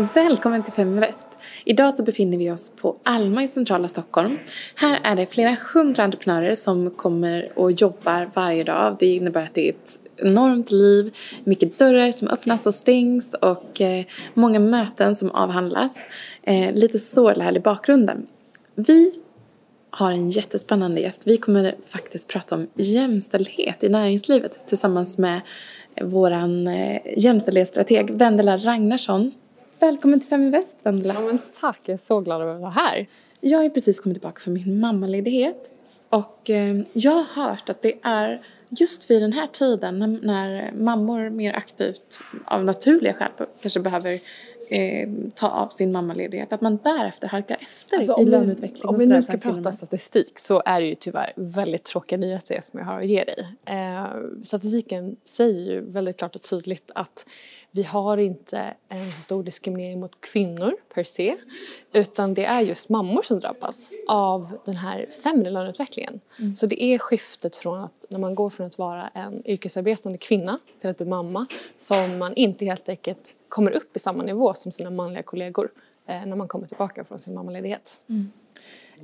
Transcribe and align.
Välkommen 0.00 0.62
till 0.62 0.72
Fem 0.72 0.96
i 0.96 1.00
Väst. 1.00 1.28
Idag 1.64 1.96
så 1.96 2.02
befinner 2.02 2.38
vi 2.38 2.50
oss 2.50 2.70
på 2.70 2.96
Alma 3.02 3.44
i 3.44 3.48
centrala 3.48 3.88
Stockholm. 3.88 4.38
Här 4.74 5.00
är 5.04 5.16
det 5.16 5.26
flera 5.26 5.56
hundra 5.74 6.04
entreprenörer 6.04 6.54
som 6.54 6.90
kommer 6.90 7.52
och 7.54 7.72
jobbar 7.72 8.30
varje 8.34 8.64
dag. 8.64 8.96
Det 9.00 9.06
innebär 9.06 9.42
att 9.42 9.54
det 9.54 9.68
är 9.68 9.72
ett 9.72 10.00
enormt 10.16 10.70
liv, 10.70 11.16
mycket 11.44 11.78
dörrar 11.78 12.12
som 12.12 12.28
öppnas 12.28 12.66
och 12.66 12.74
stängs 12.74 13.34
och 13.34 13.80
eh, 13.80 14.04
många 14.34 14.60
möten 14.60 15.16
som 15.16 15.30
avhandlas. 15.30 15.98
Eh, 16.42 16.74
lite 16.74 16.98
så 16.98 17.40
här 17.40 17.56
i 17.56 17.60
bakgrunden. 17.60 18.26
Vi 18.74 19.12
har 19.90 20.12
en 20.12 20.30
jättespännande 20.30 21.00
gäst. 21.00 21.22
Vi 21.26 21.36
kommer 21.36 21.74
faktiskt 21.88 22.28
prata 22.28 22.54
om 22.54 22.68
jämställdhet 22.74 23.84
i 23.84 23.88
näringslivet 23.88 24.66
tillsammans 24.66 25.18
med 25.18 25.40
våran 26.02 26.66
eh, 26.66 27.00
jämställdhetsstrateg 27.16 28.10
Vendela 28.10 28.56
Ragnarsson. 28.56 29.32
Välkommen 29.80 30.20
till 30.20 30.28
Fem 30.28 30.42
i 30.42 30.50
Väst, 30.50 30.78
Vendela. 30.82 31.14
Ja, 31.14 31.20
men 31.20 31.38
tack, 31.60 31.80
jag 31.84 31.94
är 31.94 31.98
så 31.98 32.20
glad 32.20 32.42
över 32.42 32.54
att 32.54 32.60
vara 32.60 32.70
här. 32.70 33.06
Jag 33.40 33.58
har 33.58 33.68
precis 33.68 34.00
kommit 34.00 34.16
tillbaka 34.16 34.40
från 34.40 34.54
min 34.54 34.80
mammaledighet 34.80 35.70
och 36.08 36.50
eh, 36.50 36.80
jag 36.92 37.12
har 37.12 37.44
hört 37.44 37.68
att 37.68 37.82
det 37.82 37.94
är 38.02 38.42
just 38.68 39.10
vid 39.10 39.22
den 39.22 39.32
här 39.32 39.46
tiden 39.46 39.98
när, 39.98 40.06
när 40.06 40.72
mammor 40.72 41.30
mer 41.30 41.54
aktivt 41.54 42.18
av 42.44 42.64
naturliga 42.64 43.14
skäl 43.14 43.30
kanske 43.62 43.80
behöver 43.80 44.12
eh, 44.70 45.08
ta 45.34 45.48
av 45.48 45.68
sin 45.68 45.92
mammaledighet, 45.92 46.52
att 46.52 46.60
man 46.60 46.78
därefter 46.84 47.28
halkar 47.28 47.56
efter 47.60 47.96
alltså, 47.96 48.20
i 48.20 48.24
löneutveckling 48.24 48.88
Om 48.88 48.98
vi 48.98 49.06
nu 49.06 49.22
ska 49.22 49.36
prata 49.36 49.72
statistik 49.72 50.38
så 50.38 50.62
är 50.64 50.80
det 50.80 50.86
ju 50.86 50.94
tyvärr 50.94 51.32
väldigt 51.36 51.84
tråkiga 51.84 52.18
nyheter 52.18 52.60
som 52.60 52.78
jag 52.78 52.86
har 52.86 53.00
att 53.00 53.06
ge 53.06 53.24
dig. 53.24 53.46
Eh, 53.64 54.06
statistiken 54.42 55.16
säger 55.24 55.72
ju 55.72 55.80
väldigt 55.80 56.16
klart 56.16 56.36
och 56.36 56.42
tydligt 56.42 56.90
att 56.94 57.26
vi 57.70 57.82
har 57.82 58.16
inte 58.16 58.74
en 58.88 59.12
stor 59.12 59.42
diskriminering 59.42 60.00
mot 60.00 60.20
kvinnor 60.20 60.74
per 60.94 61.04
se 61.04 61.36
utan 61.92 62.34
det 62.34 62.44
är 62.44 62.60
just 62.60 62.88
mammor 62.88 63.22
som 63.22 63.40
drabbas 63.40 63.92
av 64.08 64.58
den 64.64 64.76
här 64.76 65.06
sämre 65.10 65.50
löneutvecklingen. 65.50 66.20
Mm. 66.38 66.54
Så 66.54 66.66
det 66.66 66.84
är 66.84 66.98
skiftet 66.98 67.56
från 67.56 67.80
att 67.80 68.04
när 68.08 68.18
man 68.18 68.34
går 68.34 68.50
från 68.50 68.66
att 68.66 68.78
vara 68.78 69.08
en 69.08 69.46
yrkesarbetande 69.46 70.18
kvinna 70.18 70.58
till 70.80 70.90
att 70.90 70.96
bli 70.96 71.06
mamma 71.06 71.46
som 71.76 72.18
man 72.18 72.34
inte 72.34 72.64
helt 72.64 72.88
enkelt 72.88 73.36
kommer 73.48 73.70
upp 73.70 73.96
i 73.96 73.98
samma 73.98 74.22
nivå 74.22 74.54
som 74.54 74.72
sina 74.72 74.90
manliga 74.90 75.22
kollegor 75.22 75.70
eh, 76.06 76.26
när 76.26 76.36
man 76.36 76.48
kommer 76.48 76.66
tillbaka 76.66 77.04
från 77.04 77.18
sin 77.18 77.34
mammaledighet. 77.34 77.98
Mm. 78.08 78.32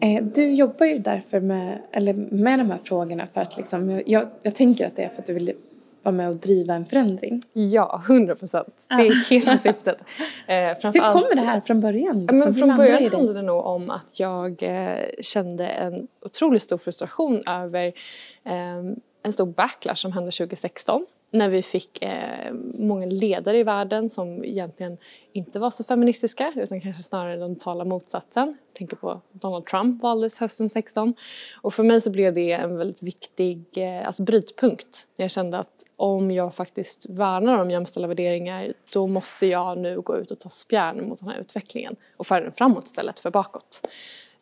Eh, 0.00 0.24
du 0.24 0.54
jobbar 0.54 0.86
ju 0.86 0.98
därför 0.98 1.40
med, 1.40 1.82
eller 1.92 2.14
med 2.14 2.58
de 2.58 2.70
här 2.70 2.80
frågorna 2.84 3.26
för 3.26 3.40
att 3.40 3.56
liksom, 3.56 4.02
jag, 4.06 4.28
jag 4.42 4.54
tänker 4.54 4.86
att 4.86 4.96
det 4.96 5.02
är 5.02 5.08
för 5.08 5.18
att 5.18 5.26
du 5.26 5.34
vill 5.34 5.54
vara 6.06 6.16
med 6.16 6.28
och 6.28 6.36
driva 6.36 6.74
en 6.74 6.84
förändring. 6.84 7.42
Ja, 7.52 8.02
hundra 8.08 8.34
procent. 8.34 8.86
Det 8.88 8.94
är 8.94 9.30
hela 9.30 9.58
syftet. 9.58 9.96
Eh, 10.48 10.54
Hur 10.54 11.12
kommer 11.12 11.34
det 11.34 11.40
här 11.40 11.60
från 11.60 11.80
början? 11.80 12.20
Liksom? 12.20 12.38
Men 12.38 12.54
från 12.54 12.76
början 12.76 13.12
handlade 13.12 13.32
det 13.32 13.42
nog 13.42 13.66
om 13.66 13.90
att 13.90 14.20
jag 14.20 14.62
eh, 14.62 15.04
kände 15.20 15.66
en 15.66 16.06
otroligt 16.24 16.62
stor 16.62 16.78
frustration 16.78 17.42
över 17.46 17.86
eh, 18.44 18.76
en 19.22 19.32
stor 19.32 19.46
backlash 19.46 19.94
som 19.94 20.12
hände 20.12 20.30
2016 20.30 21.06
när 21.38 21.48
vi 21.48 21.62
fick 21.62 22.02
eh, 22.02 22.52
många 22.74 23.06
ledare 23.06 23.58
i 23.58 23.62
världen 23.62 24.10
som 24.10 24.44
egentligen 24.44 24.98
inte 25.32 25.58
var 25.58 25.70
så 25.70 25.84
feministiska 25.84 26.52
utan 26.56 26.80
kanske 26.80 27.02
snarare 27.02 27.36
den 27.36 27.56
totala 27.56 27.84
motsatsen. 27.84 28.48
Jag 28.48 28.74
tänker 28.74 28.96
på 28.96 29.20
Donald 29.32 29.66
Trump 29.66 30.02
valdes 30.02 30.40
hösten 30.40 30.70
16 30.70 31.14
och 31.62 31.74
för 31.74 31.82
mig 31.82 32.00
så 32.00 32.10
blev 32.10 32.34
det 32.34 32.52
en 32.52 32.76
väldigt 32.76 33.02
viktig 33.02 33.64
eh, 33.76 34.06
alltså 34.06 34.22
brytpunkt. 34.22 35.06
Jag 35.16 35.30
kände 35.30 35.58
att 35.58 35.84
om 35.96 36.30
jag 36.30 36.54
faktiskt 36.54 37.06
värnar 37.08 37.58
om 37.58 37.70
jämställda 37.70 38.08
värderingar 38.08 38.72
då 38.92 39.06
måste 39.06 39.46
jag 39.46 39.78
nu 39.78 40.00
gå 40.00 40.16
ut 40.16 40.30
och 40.30 40.38
ta 40.38 40.48
spjärn 40.48 41.08
mot 41.08 41.18
den 41.18 41.28
här 41.28 41.38
utvecklingen 41.38 41.96
och 42.16 42.26
föra 42.26 42.40
den 42.40 42.52
framåt 42.52 42.84
istället 42.84 43.20
för 43.20 43.30
bakåt. 43.30 43.88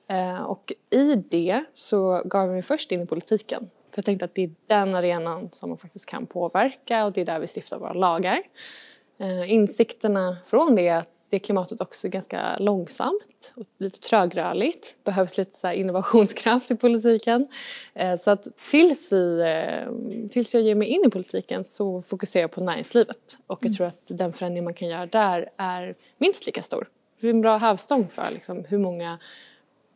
Eh, 0.09 0.43
och 0.43 0.73
i 0.91 1.15
det 1.15 1.65
så 1.73 2.23
gav 2.25 2.45
jag 2.45 2.53
mig 2.53 2.63
först 2.63 2.93
in 2.93 3.01
i 3.01 3.07
politiken 3.07 3.71
för 3.95 3.99
jag 3.99 4.05
tänkte 4.05 4.25
att 4.25 4.35
det 4.35 4.43
är 4.43 4.51
den 4.67 4.95
arenan 4.95 5.49
som 5.51 5.69
man 5.69 5.79
faktiskt 5.79 6.09
kan 6.09 6.27
påverka 6.27 7.05
och 7.05 7.13
det 7.13 7.21
är 7.21 7.25
där 7.25 7.39
vi 7.39 7.47
stiftar 7.47 7.79
våra 7.79 7.93
lagar. 7.93 8.43
Eh, 9.19 9.53
insikterna 9.53 10.37
från 10.47 10.75
det 10.75 10.89
är 10.89 10.99
att 10.99 11.11
det 11.29 11.39
klimatet 11.39 11.81
också 11.81 12.07
är 12.07 12.11
ganska 12.11 12.59
långsamt 12.59 13.53
och 13.55 13.67
lite 13.79 14.01
trögrörligt. 14.01 14.97
behövs 15.05 15.39
lite 15.39 15.59
så 15.59 15.73
innovationskraft 15.73 16.71
i 16.71 16.77
politiken. 16.77 17.49
Eh, 17.95 18.19
så 18.19 18.31
att 18.31 18.49
tills, 18.69 19.13
vi, 19.13 19.41
eh, 19.41 20.29
tills 20.29 20.55
jag 20.55 20.63
ger 20.63 20.75
mig 20.75 20.89
in 20.89 21.05
i 21.07 21.11
politiken 21.11 21.65
så 21.65 22.03
fokuserar 22.03 22.43
jag 22.43 22.51
på 22.51 22.65
näringslivet 22.65 23.39
och 23.47 23.59
jag 23.61 23.67
mm. 23.67 23.77
tror 23.77 23.87
att 23.87 24.03
den 24.07 24.33
förändring 24.33 24.65
man 24.65 24.75
kan 24.75 24.89
göra 24.89 25.07
där 25.07 25.49
är 25.57 25.95
minst 26.19 26.47
lika 26.47 26.63
stor. 26.63 26.89
Det 27.21 27.27
är 27.27 27.31
en 27.31 27.41
bra 27.41 27.57
hävstång 27.57 28.09
för 28.09 28.31
liksom, 28.33 28.65
hur 28.65 28.79
många 28.79 29.19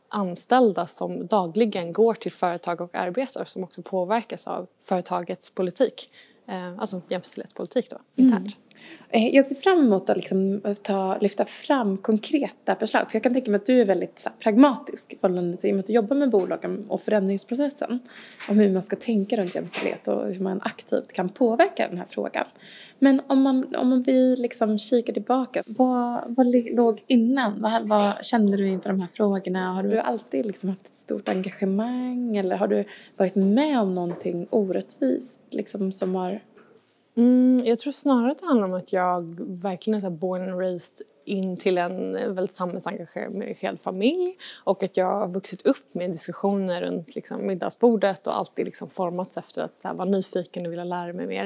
anställda 0.08 0.86
som 0.86 1.26
dagligen 1.26 1.92
går 1.92 2.14
till 2.14 2.32
företag 2.32 2.80
och 2.80 2.94
arbetar 2.94 3.44
som 3.44 3.64
också 3.64 3.82
påverkas 3.82 4.46
av 4.46 4.66
företagets 4.82 5.50
politik. 5.50 6.10
Eh, 6.46 6.78
alltså 6.78 7.02
jämställdhetspolitik 7.08 7.90
då, 7.90 7.98
internt. 8.16 8.56
Mm. 8.56 8.67
Eh, 9.10 9.34
jag 9.34 9.46
ser 9.46 9.54
fram 9.54 9.78
emot 9.78 10.10
att 10.10 10.16
liksom 10.16 10.60
eh, 10.64 10.74
ta, 10.74 11.18
lyfta 11.20 11.44
fram 11.44 11.96
konkreta 11.96 12.74
förslag. 12.74 13.10
För 13.10 13.16
jag 13.16 13.22
kan 13.22 13.32
tänka 13.34 13.50
mig 13.50 13.58
att 13.58 13.66
du 13.66 13.80
är 13.80 13.84
väldigt 13.84 14.22
här, 14.24 14.32
pragmatisk 14.38 15.12
i 15.12 15.16
förhållande 15.16 15.56
till 15.56 15.78
att 15.78 15.86
du 15.86 15.92
jobbar 15.92 16.16
med 16.16 16.30
bolagen 16.30 16.84
och 16.88 17.02
förändringsprocessen. 17.02 17.98
Om 18.48 18.58
hur 18.58 18.72
man 18.72 18.82
ska 18.82 18.96
tänka 18.96 19.36
runt 19.36 19.54
jämställdhet 19.54 20.08
och 20.08 20.26
hur 20.26 20.40
man 20.40 20.60
aktivt 20.64 21.12
kan 21.12 21.28
påverka 21.28 21.88
den 21.88 21.98
här 21.98 22.06
frågan. 22.10 22.44
Men 22.98 23.22
om, 23.26 23.42
man, 23.42 23.76
om 23.76 24.02
vi 24.02 24.36
liksom 24.36 24.78
kikar 24.78 25.12
tillbaka, 25.12 25.62
vad, 25.66 26.20
vad 26.28 26.46
låg 26.74 27.02
innan? 27.06 27.62
Vad, 27.62 27.88
vad 27.88 28.24
kände 28.24 28.56
du 28.56 28.68
inför 28.68 28.88
de 28.88 29.00
här 29.00 29.08
frågorna? 29.12 29.72
Har 29.72 29.82
du 29.82 29.98
alltid 29.98 30.46
liksom 30.46 30.68
haft 30.68 30.86
ett 30.86 30.94
stort 30.94 31.28
engagemang 31.28 32.36
eller 32.36 32.56
har 32.56 32.68
du 32.68 32.84
varit 33.16 33.34
med 33.34 33.80
om 33.80 33.94
någonting 33.94 34.46
orättvist 34.50 35.40
liksom, 35.50 35.92
som 35.92 36.14
har 36.14 36.40
Mm, 37.18 37.66
jag 37.66 37.78
tror 37.78 37.92
snarare 37.92 38.32
att 38.32 38.38
det 38.38 38.46
handlar 38.46 38.66
om 38.66 38.74
att 38.74 38.92
jag 38.92 39.40
verkligen 39.40 39.96
är 39.96 40.00
så 40.00 40.10
born 40.10 40.42
and 40.42 40.60
raised 40.60 41.06
in 41.24 41.56
till 41.56 41.78
en 41.78 42.12
väldigt 42.12 42.56
samhällsengagerad 42.56 43.80
familj 43.80 44.36
och 44.64 44.82
att 44.82 44.96
jag 44.96 45.06
har 45.06 45.28
vuxit 45.28 45.66
upp 45.66 45.94
med 45.94 46.10
diskussioner 46.10 46.82
runt 46.82 47.14
liksom, 47.14 47.46
middagsbordet 47.46 48.26
och 48.26 48.36
alltid 48.36 48.64
liksom 48.64 48.90
formats 48.90 49.36
efter 49.36 49.62
att 49.62 49.84
här, 49.84 49.94
vara 49.94 50.08
nyfiken 50.08 50.66
och 50.66 50.72
vilja 50.72 50.84
lära 50.84 51.12
mig 51.12 51.26
mer. 51.26 51.44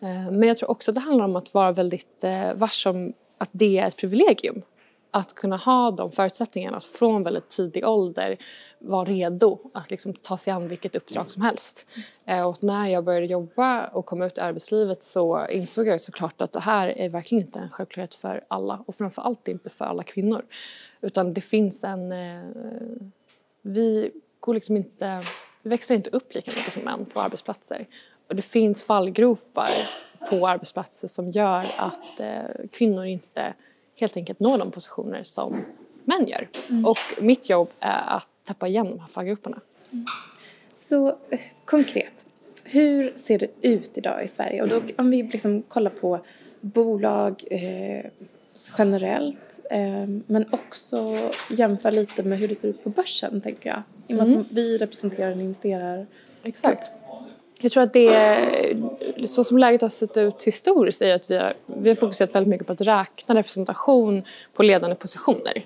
Eh, 0.00 0.30
men 0.30 0.42
jag 0.42 0.56
tror 0.56 0.70
också 0.70 0.90
att 0.90 0.94
det 0.94 1.00
handlar 1.00 1.24
om 1.24 1.36
att 1.36 1.54
vara 1.54 1.72
väldigt 1.72 2.24
eh, 2.24 2.54
varse 2.54 2.88
om 2.90 3.12
att 3.38 3.50
det 3.52 3.78
är 3.78 3.88
ett 3.88 3.96
privilegium 3.96 4.62
att 5.10 5.34
kunna 5.34 5.56
ha 5.56 5.90
de 5.90 6.10
förutsättningarna 6.10 6.76
att 6.76 6.84
från 6.84 7.22
väldigt 7.22 7.48
tidig 7.48 7.86
ålder 7.86 8.36
vara 8.78 9.04
redo 9.04 9.70
att 9.74 9.90
liksom 9.90 10.14
ta 10.14 10.36
sig 10.36 10.52
an 10.52 10.68
vilket 10.68 10.96
uppdrag 10.96 11.30
som 11.30 11.42
helst. 11.42 11.86
Eh, 12.24 12.46
och 12.46 12.64
när 12.64 12.88
jag 12.88 13.04
började 13.04 13.26
jobba 13.26 13.86
och 13.86 14.06
kom 14.06 14.22
ut 14.22 14.38
i 14.38 14.40
arbetslivet 14.40 15.02
så 15.02 15.46
insåg 15.46 15.86
jag 15.86 16.00
såklart 16.00 16.40
att 16.40 16.52
det 16.52 16.60
här 16.60 16.88
är 16.88 17.08
verkligen 17.08 17.44
inte 17.44 17.58
en 17.58 17.70
självklarhet 17.70 18.14
för 18.14 18.44
alla 18.48 18.84
och 18.86 18.94
framförallt 18.94 19.48
inte 19.48 19.70
för 19.70 19.84
alla 19.84 20.02
kvinnor. 20.02 20.44
Utan 21.00 21.34
det 21.34 21.40
finns 21.40 21.84
en... 21.84 22.12
Eh, 22.12 22.42
vi 23.62 24.10
går 24.40 24.54
liksom 24.54 24.76
inte... 24.76 25.22
Vi 25.62 25.70
växer 25.70 25.94
inte 25.94 26.10
upp 26.10 26.34
lika 26.34 26.50
mycket 26.56 26.72
som 26.72 26.82
män 26.82 27.04
på 27.04 27.20
arbetsplatser. 27.20 27.86
Och 28.28 28.36
det 28.36 28.42
finns 28.42 28.84
fallgropar 28.84 29.70
på 30.30 30.48
arbetsplatser 30.48 31.08
som 31.08 31.30
gör 31.30 31.66
att 31.76 32.20
eh, 32.20 32.68
kvinnor 32.72 33.04
inte 33.04 33.54
helt 34.00 34.16
enkelt 34.16 34.40
nå 34.40 34.56
de 34.56 34.70
positioner 34.70 35.22
som 35.22 35.64
män 36.04 36.28
gör. 36.28 36.48
Mm. 36.68 36.84
Och 36.84 36.98
mitt 37.18 37.50
jobb 37.50 37.68
är 37.80 38.16
att 38.16 38.28
täppa 38.44 38.68
igen 38.68 38.86
de 38.86 39.00
här 39.00 39.08
fallgroparna. 39.08 39.60
Mm. 39.92 40.04
Så 40.76 41.08
eh, 41.08 41.40
konkret, 41.64 42.26
hur 42.64 43.12
ser 43.16 43.38
det 43.38 43.48
ut 43.62 43.90
idag 43.98 44.24
i 44.24 44.28
Sverige? 44.28 44.62
Och 44.62 44.68
då, 44.68 44.82
om 44.96 45.10
vi 45.10 45.22
liksom 45.22 45.62
kollar 45.62 45.90
på 45.90 46.20
bolag 46.60 47.44
eh, 47.50 48.04
generellt 48.78 49.60
eh, 49.70 50.06
men 50.26 50.46
också 50.50 51.16
jämför 51.50 51.90
lite 51.90 52.22
med 52.22 52.38
hur 52.38 52.48
det 52.48 52.54
ser 52.54 52.68
ut 52.68 52.84
på 52.84 52.90
börsen 52.90 53.40
tänker 53.40 53.70
jag. 53.70 53.82
I 54.06 54.20
mm. 54.20 54.44
vi 54.50 54.78
representerar 54.78 55.30
en 55.30 55.40
investerare. 55.40 56.06
Exakt. 56.42 56.90
Jag 57.62 57.72
tror 57.72 57.82
att 57.82 57.92
det, 57.92 58.76
så 59.24 59.44
som 59.44 59.58
läget 59.58 59.82
har 59.82 59.88
sett 59.88 60.16
ut 60.16 60.42
historiskt 60.42 61.02
är 61.02 61.14
att 61.14 61.30
vi 61.30 61.36
har, 61.36 61.54
vi 61.66 61.88
har 61.88 61.96
fokuserat 61.96 62.34
väldigt 62.34 62.48
mycket 62.48 62.66
på 62.66 62.72
att 62.72 62.80
räkna 62.80 63.34
representation 63.34 64.22
på 64.54 64.62
ledande 64.62 64.96
positioner. 64.96 65.64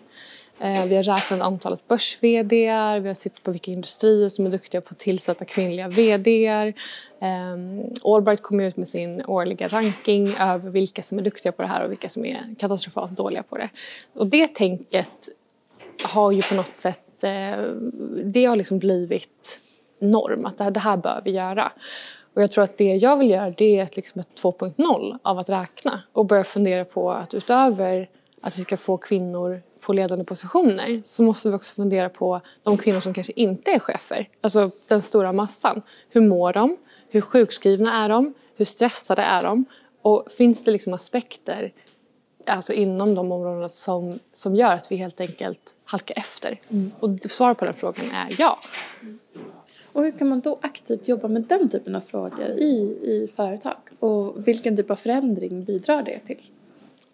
Eh, 0.59 0.85
vi 0.85 0.97
har 0.97 1.03
räknat 1.03 1.41
antalet 1.41 1.89
börs 1.89 2.19
vi 2.21 2.37
har 2.37 3.15
sett 3.15 3.43
på 3.43 3.51
vilka 3.51 3.71
industrier 3.71 4.29
som 4.29 4.47
är 4.47 4.51
duktiga 4.51 4.81
på 4.81 4.93
att 4.93 4.99
tillsätta 4.99 5.45
kvinnliga 5.45 5.89
VDR. 5.89 6.67
Eh, 7.21 7.57
Allbright 8.05 8.43
kom 8.43 8.61
ut 8.61 8.77
med 8.77 8.89
sin 8.89 9.25
årliga 9.25 9.69
ranking 9.69 10.35
över 10.41 10.71
vilka 10.71 11.03
som 11.03 11.19
är 11.19 11.23
duktiga 11.23 11.53
på 11.53 11.63
det 11.63 11.69
här 11.69 11.85
och 11.85 11.91
vilka 11.91 12.09
som 12.09 12.25
är 12.25 12.55
katastrofalt 12.59 13.13
dåliga 13.13 13.43
på 13.43 13.59
det. 13.59 13.69
Och 14.13 14.27
det 14.27 14.55
tänket 14.55 15.29
har 16.03 16.33
ju 16.33 16.43
på 16.43 16.55
något 16.55 16.77
sätt, 16.77 17.25
eh, 17.25 17.65
det 18.25 18.45
har 18.45 18.57
liksom 18.57 18.79
blivit 18.79 19.61
norm, 20.05 20.47
att 20.47 20.59
det 20.59 20.65
här, 20.65 20.71
det 20.71 20.81
här 20.81 20.97
bör 20.97 21.23
vi 21.25 21.31
göra. 21.31 21.73
Och 22.35 22.43
jag 22.43 22.51
tror 22.51 22.65
att 22.65 22.79
det 22.79 22.95
jag 22.95 23.17
vill 23.17 23.31
göra 23.31 23.51
det 23.51 23.79
är 23.79 23.83
ett, 23.83 23.97
liksom 23.97 24.21
ett 24.21 24.43
2.0 24.43 25.19
av 25.23 25.39
att 25.39 25.49
räkna 25.49 26.01
och 26.13 26.27
börja 26.27 26.45
fundera 26.45 26.85
på 26.85 27.13
att 27.13 27.35
utöver 27.35 28.09
att 28.41 28.59
vi 28.59 28.63
ska 28.63 28.77
få 28.77 28.97
kvinnor 28.97 29.63
på 29.81 29.93
ledande 29.93 30.25
positioner 30.25 31.03
så 31.05 31.23
måste 31.23 31.49
vi 31.49 31.57
också 31.57 31.75
fundera 31.75 32.09
på 32.09 32.41
de 32.63 32.79
kvinnor 32.79 33.01
som 33.01 33.15
kanske 33.15 33.33
inte 33.37 33.71
är 33.71 33.79
chefer. 33.79 34.29
Alltså 34.41 34.71
den 34.89 35.03
stora 35.03 35.33
massan. 35.33 35.83
Hur 36.11 36.21
mår 36.21 36.53
de? 36.53 36.77
Hur 37.09 37.21
sjukskrivna 37.21 38.05
är 38.05 38.09
de? 38.09 38.35
Hur 38.57 38.65
stressade 38.65 39.23
är 39.23 39.43
de? 39.43 39.65
Och 40.03 40.27
finns 40.37 40.65
det 40.65 40.71
liksom 40.71 40.95
aspekter 40.95 41.73
alltså 42.47 42.73
inom 42.73 43.15
de 43.15 43.33
områdena 43.33 43.69
som, 43.69 44.19
som 44.33 44.57
gör 44.57 44.73
att 44.73 44.93
vi 44.93 44.97
helt 44.97 45.21
enkelt 45.21 45.77
halkar 45.85 46.19
efter? 46.19 46.61
Mm. 46.69 46.93
Och 47.01 47.11
svaret 47.31 47.59
på 47.59 47.65
den 47.65 47.75
frågan 47.75 48.11
är 48.11 48.35
ja. 48.39 48.59
Och 49.95 50.05
hur 50.05 50.11
kan 50.11 50.29
man 50.29 50.41
då 50.41 50.59
aktivt 50.63 51.09
jobba 51.09 51.29
med 51.29 51.43
den 51.43 51.69
typen 51.69 51.95
av 51.95 52.01
frågor 52.01 52.49
i, 52.49 52.73
i 53.03 53.31
företag? 53.37 53.77
Och 53.99 54.49
vilken 54.49 54.77
typ 54.77 54.91
av 54.91 54.97
förändring 54.97 55.65
bidrar 55.65 56.03
det 56.03 56.19
till? 56.27 56.43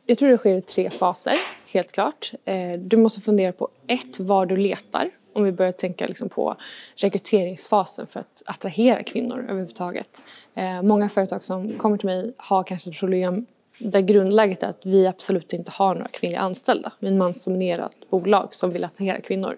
Jag 0.06 0.18
tror 0.18 0.28
det 0.30 0.38
sker 0.38 0.54
i 0.54 0.62
tre 0.62 0.90
faser, 0.90 1.34
helt 1.72 1.92
klart. 1.92 2.32
Eh, 2.44 2.72
du 2.78 2.96
måste 2.96 3.20
fundera 3.20 3.52
på 3.52 3.68
ett, 3.86 4.20
var 4.20 4.46
du 4.46 4.56
letar. 4.56 5.10
Om 5.32 5.44
vi 5.44 5.52
börjar 5.52 5.72
tänka 5.72 6.06
liksom 6.06 6.28
på 6.28 6.56
rekryteringsfasen 6.96 8.06
för 8.06 8.20
att 8.20 8.42
attrahera 8.46 9.02
kvinnor 9.02 9.38
överhuvudtaget. 9.48 10.22
Eh, 10.54 10.82
många 10.82 11.08
företag 11.08 11.44
som 11.44 11.72
kommer 11.72 11.96
till 11.96 12.06
mig 12.06 12.32
har 12.36 12.62
kanske 12.62 12.90
ett 12.90 12.98
problem 12.98 13.46
där 13.78 14.00
grundläget 14.00 14.62
är 14.62 14.68
att 14.68 14.86
vi 14.86 15.06
absolut 15.06 15.52
inte 15.52 15.70
har 15.74 15.94
några 15.94 16.08
kvinnliga 16.08 16.40
anställda. 16.40 16.92
Vi 16.98 17.08
är 17.08 17.12
ett 17.12 17.18
mansdominerat 17.18 17.92
bolag 18.10 18.54
som 18.54 18.70
vill 18.70 18.84
attrahera 18.84 19.20
kvinnor. 19.20 19.56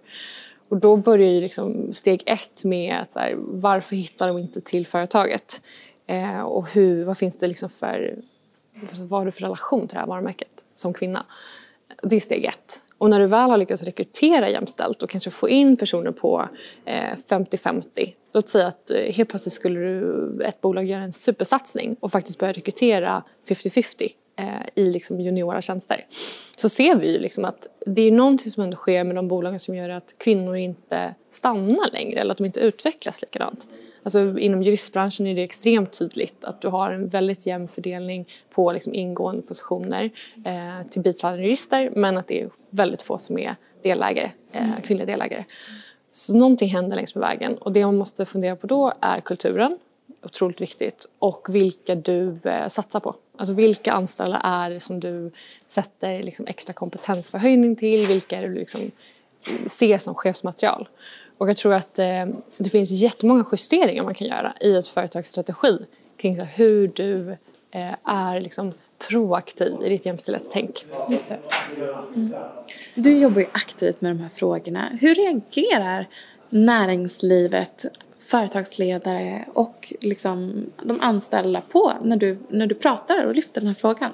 Och 0.72 0.78
då 0.78 0.96
börjar 0.96 1.30
ju 1.30 1.40
liksom 1.40 1.92
steg 1.92 2.22
ett 2.26 2.64
med 2.64 3.00
att 3.00 3.14
här, 3.14 3.34
varför 3.38 3.96
hittar 3.96 4.28
de 4.28 4.38
inte 4.38 4.60
till 4.60 4.86
företaget? 4.86 5.62
Eh, 6.06 6.40
och 6.40 6.68
hur, 6.70 7.04
vad 7.04 7.18
finns 7.18 7.38
det 7.38 7.46
liksom 7.46 7.68
för, 7.68 8.18
alltså, 8.88 9.04
vad 9.04 9.20
har 9.20 9.26
du 9.26 9.32
för 9.32 9.40
relation 9.40 9.88
till 9.88 9.94
det 9.94 10.00
här 10.00 10.06
varumärket 10.06 10.64
som 10.74 10.94
kvinna? 10.94 11.26
Det 12.02 12.16
är 12.16 12.20
steg 12.20 12.44
ett. 12.44 12.80
Och 12.98 13.10
när 13.10 13.20
du 13.20 13.26
väl 13.26 13.50
har 13.50 13.56
lyckats 13.56 13.82
rekrytera 13.82 14.48
jämställt 14.48 15.02
och 15.02 15.10
kanske 15.10 15.30
få 15.30 15.48
in 15.48 15.76
personer 15.76 16.12
på 16.12 16.48
eh, 16.84 17.16
50-50, 17.28 18.14
låt 18.32 18.48
säga 18.48 18.66
att 18.66 18.90
eh, 18.90 19.12
helt 19.12 19.28
plötsligt 19.30 19.52
skulle 19.52 19.80
du, 19.80 20.42
ett 20.44 20.60
bolag 20.60 20.84
göra 20.84 21.02
en 21.02 21.12
supersatsning 21.12 21.96
och 22.00 22.12
faktiskt 22.12 22.38
börja 22.38 22.52
rekrytera 22.52 23.22
50-50 23.48 24.08
i 24.74 24.92
liksom 24.92 25.20
juniora 25.20 25.60
tjänster. 25.60 26.06
Så 26.56 26.68
ser 26.68 26.94
vi 26.96 27.12
ju 27.12 27.18
liksom 27.18 27.44
att 27.44 27.66
det 27.86 28.02
är 28.02 28.12
någonting 28.12 28.50
som 28.50 28.62
ändå 28.62 28.76
sker 28.76 29.04
med 29.04 29.16
de 29.16 29.28
bolagen 29.28 29.60
som 29.60 29.74
gör 29.74 29.88
att 29.88 30.14
kvinnor 30.18 30.56
inte 30.56 31.14
stannar 31.30 31.92
längre 31.92 32.20
eller 32.20 32.32
att 32.32 32.38
de 32.38 32.44
inte 32.44 32.60
utvecklas 32.60 33.22
likadant. 33.22 33.66
Alltså 34.02 34.38
inom 34.38 34.62
juristbranschen 34.62 35.26
är 35.26 35.34
det 35.34 35.42
extremt 35.42 35.98
tydligt 35.98 36.44
att 36.44 36.60
du 36.60 36.68
har 36.68 36.90
en 36.90 37.08
väldigt 37.08 37.46
jämn 37.46 37.68
fördelning 37.68 38.28
på 38.54 38.72
liksom 38.72 38.94
ingående 38.94 39.42
positioner 39.42 40.10
eh, 40.44 40.86
till 40.90 41.02
biträdande 41.02 41.44
jurister 41.44 41.90
men 41.96 42.16
att 42.16 42.28
det 42.28 42.42
är 42.42 42.50
väldigt 42.70 43.02
få 43.02 43.18
som 43.18 43.38
är 43.38 43.56
delägare, 43.82 44.30
eh, 44.52 44.68
mm. 44.68 44.82
kvinnliga 44.82 45.06
delägare. 45.06 45.44
Så 46.12 46.34
någonting 46.34 46.68
händer 46.68 46.96
längs 46.96 47.14
med 47.14 47.22
vägen 47.22 47.58
och 47.58 47.72
det 47.72 47.84
man 47.84 47.96
måste 47.96 48.24
fundera 48.24 48.56
på 48.56 48.66
då 48.66 48.92
är 49.00 49.20
kulturen, 49.20 49.78
otroligt 50.22 50.60
viktigt, 50.60 51.06
och 51.18 51.46
vilka 51.50 51.94
du 51.94 52.38
eh, 52.44 52.68
satsar 52.68 53.00
på. 53.00 53.14
Alltså 53.42 53.54
vilka 53.54 53.92
anställda 53.92 54.40
är 54.44 54.70
det 54.70 54.80
som 54.80 55.00
du 55.00 55.30
sätter 55.66 56.22
liksom 56.22 56.46
extra 56.46 56.72
kompetensförhöjning 56.72 57.76
till, 57.76 58.06
vilka 58.06 58.38
är 58.38 58.42
det 58.42 58.48
du 58.48 58.54
liksom 58.54 58.80
ser 59.66 59.98
som 59.98 60.14
chefsmaterial. 60.14 60.88
Och 61.38 61.50
jag 61.50 61.56
tror 61.56 61.74
att 61.74 61.98
eh, 61.98 62.26
det 62.56 62.70
finns 62.70 62.90
jättemånga 62.90 63.44
justeringar 63.52 64.02
man 64.02 64.14
kan 64.14 64.26
göra 64.26 64.52
i 64.60 64.74
ett 64.74 64.88
företags 64.88 65.28
strategi 65.28 65.78
kring 66.16 66.36
så 66.36 66.42
hur 66.42 66.88
du 66.88 67.30
eh, 67.70 67.94
är 68.04 68.40
liksom 68.40 68.72
proaktiv 69.08 69.74
i 69.84 69.88
ditt 69.88 70.06
jämställdhetstänk. 70.06 70.86
Just 71.10 71.28
det. 71.28 71.38
Mm. 72.14 72.34
Du 72.94 73.18
jobbar 73.18 73.40
ju 73.40 73.46
aktivt 73.52 74.00
med 74.00 74.10
de 74.10 74.18
här 74.18 74.30
frågorna. 74.34 74.88
Hur 75.00 75.14
reagerar 75.14 76.08
näringslivet, 76.48 77.84
företagsledare 78.24 79.44
och 79.54 79.92
liksom 80.00 80.66
de 80.82 81.00
anställda 81.00 81.60
på 81.60 81.92
när 82.02 82.16
du, 82.16 82.38
när 82.48 82.66
du 82.66 82.74
pratar 82.74 83.24
och 83.24 83.34
lyfter 83.34 83.60
den 83.60 83.68
här 83.68 83.74
frågan? 83.74 84.10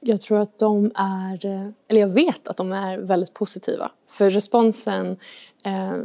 Jag 0.00 0.20
tror 0.20 0.38
att 0.38 0.58
de 0.58 0.90
är, 0.94 1.46
eller 1.88 2.00
jag 2.00 2.08
vet 2.08 2.48
att 2.48 2.56
de 2.56 2.72
är 2.72 2.98
väldigt 2.98 3.34
positiva. 3.34 3.90
För 4.08 4.30
responsen 4.30 5.16
eh, 5.64 5.96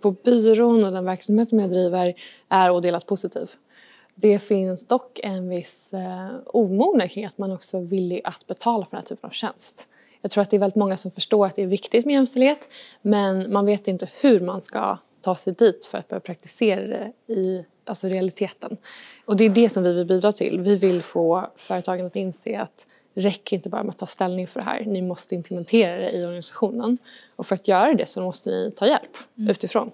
på 0.00 0.10
byrån 0.10 0.84
och 0.84 0.92
den 0.92 1.04
verksamheten 1.04 1.58
jag 1.58 1.70
driver 1.70 2.14
är 2.48 2.70
odelat 2.70 3.06
positiv. 3.06 3.50
Det 4.14 4.38
finns 4.38 4.86
dock 4.86 5.20
en 5.22 5.48
viss 5.48 5.92
eh, 5.92 6.28
omogenhet, 6.46 7.38
man 7.38 7.50
är 7.50 7.54
också 7.54 7.80
villig 7.80 8.20
att 8.24 8.46
betala 8.46 8.84
för 8.84 8.90
den 8.90 9.00
här 9.02 9.08
typen 9.08 9.28
av 9.28 9.32
tjänst. 9.32 9.88
Jag 10.20 10.30
tror 10.30 10.42
att 10.42 10.50
det 10.50 10.56
är 10.56 10.60
väldigt 10.60 10.76
många 10.76 10.96
som 10.96 11.10
förstår 11.10 11.46
att 11.46 11.56
det 11.56 11.62
är 11.62 11.66
viktigt 11.66 12.06
med 12.06 12.12
jämställdhet 12.12 12.68
men 13.02 13.52
man 13.52 13.66
vet 13.66 13.88
inte 13.88 14.08
hur 14.20 14.40
man 14.40 14.60
ska 14.60 14.98
ta 15.28 15.34
sig 15.34 15.52
dit 15.52 15.84
för 15.84 15.98
att 15.98 16.08
börja 16.08 16.20
praktisera 16.20 16.86
det 16.86 17.12
i 17.32 17.66
alltså 17.84 18.08
realiteten. 18.08 18.76
Och 19.24 19.36
det 19.36 19.44
är 19.44 19.50
det 19.50 19.68
som 19.68 19.82
vi 19.82 19.92
vill 19.92 20.06
bidra 20.06 20.32
till. 20.32 20.60
Vi 20.60 20.76
vill 20.76 21.02
få 21.02 21.50
företagen 21.56 22.06
att 22.06 22.16
inse 22.16 22.60
att 22.60 22.86
det 23.14 23.20
räcker 23.20 23.56
inte 23.56 23.68
bara 23.68 23.82
med 23.82 23.90
att 23.90 23.98
ta 23.98 24.06
ställning 24.06 24.46
för 24.46 24.60
det 24.60 24.66
här, 24.66 24.84
ni 24.84 25.02
måste 25.02 25.34
implementera 25.34 25.96
det 25.96 26.10
i 26.10 26.24
organisationen. 26.24 26.98
Och 27.36 27.46
för 27.46 27.54
att 27.54 27.68
göra 27.68 27.94
det 27.94 28.06
så 28.06 28.20
måste 28.20 28.50
ni 28.50 28.72
ta 28.76 28.86
hjälp 28.86 29.16
mm. 29.38 29.50
utifrån. 29.50 29.90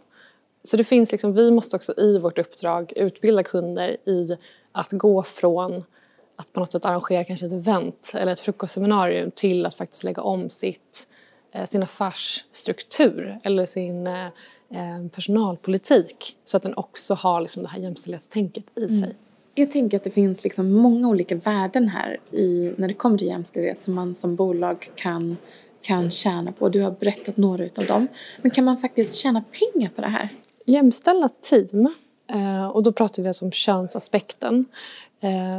Så 0.62 0.76
det 0.76 0.84
finns 0.84 1.12
liksom, 1.12 1.32
vi 1.32 1.50
måste 1.50 1.76
också 1.76 1.94
i 1.96 2.19
vårt 2.19 2.38
uppdrag 2.38 2.92
utbilda 2.96 3.42
kunder 3.42 3.96
i 4.08 4.36
att 4.72 4.92
gå 4.92 5.22
från 5.22 5.84
att 6.36 6.52
på 6.52 6.60
något 6.60 6.72
sätt 6.72 6.84
arrangera 6.84 7.25
kanske 7.25 7.46
ett 7.46 7.52
event 7.52 8.12
eller 8.14 8.32
ett 8.32 8.40
frukostseminarium 8.40 9.31
till 9.31 9.66
att 9.66 9.75
faktiskt 9.75 10.04
lägga 10.04 10.22
om 10.22 10.50
sitt, 10.50 11.06
sin 11.64 11.82
affärsstruktur 11.82 13.40
eller 13.42 13.66
sin 13.66 14.06
eh, 14.06 14.26
eh, 14.70 15.08
personalpolitik 15.14 16.36
så 16.44 16.56
att 16.56 16.62
den 16.62 16.74
också 16.74 17.14
har 17.14 17.40
liksom 17.40 17.62
det 17.62 17.68
här 17.68 17.78
jämställdhetstänket 17.78 18.64
i 18.74 18.84
mm. 18.84 19.00
sig. 19.00 19.16
Jag 19.54 19.70
tänker 19.70 19.96
att 19.96 20.04
det 20.04 20.10
finns 20.10 20.44
liksom 20.44 20.72
många 20.72 21.08
olika 21.08 21.34
värden 21.34 21.88
här 21.88 22.20
i, 22.30 22.74
när 22.76 22.88
det 22.88 22.94
kommer 22.94 23.18
till 23.18 23.26
jämställdhet 23.26 23.82
som 23.82 23.94
man 23.94 24.14
som 24.14 24.36
bolag 24.36 24.90
kan, 24.94 25.36
kan 25.82 26.10
tjäna 26.10 26.52
på. 26.52 26.69
Du 26.69 26.82
har 26.82 26.90
berättat 26.90 27.36
några 27.36 27.64
utav 27.64 27.86
dem. 27.86 28.08
Men 28.43 28.50
kan 28.50 28.64
man 28.64 28.79
faktiskt 28.79 29.14
tjäna 29.14 29.44
pengar 29.52 29.90
på 29.96 30.00
det 30.00 30.08
här? 30.08 30.29
Jämställda 30.67 31.29
team, 31.29 31.88
eh, 32.32 32.67
och 32.67 32.82
då 32.82 32.93
pratar 32.93 33.22
vi 33.22 33.29
alltså 33.29 33.44
om 33.44 33.52
könsaspekten, 33.52 34.64
eh, 35.20 35.58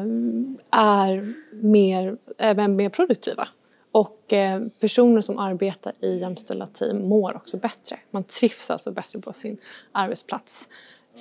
är 0.72 1.34
mer, 1.51 2.17
är 2.38 2.67
mer 2.67 2.89
produktiva. 2.89 3.48
Och 3.96 4.34
eh, 4.34 4.62
personer 4.80 5.22
som 5.22 5.40
arbetar 5.40 5.94
i 6.02 6.20
jämställda 6.20 6.68
team 6.68 7.08
mår 7.08 7.36
också 7.36 7.58
bättre. 7.58 8.00
Man 8.12 8.24
trivs 8.24 8.70
alltså 8.72 8.92
bättre 8.92 9.20
på 9.20 9.34
sin 9.34 9.58
arbetsplats. 9.92 10.68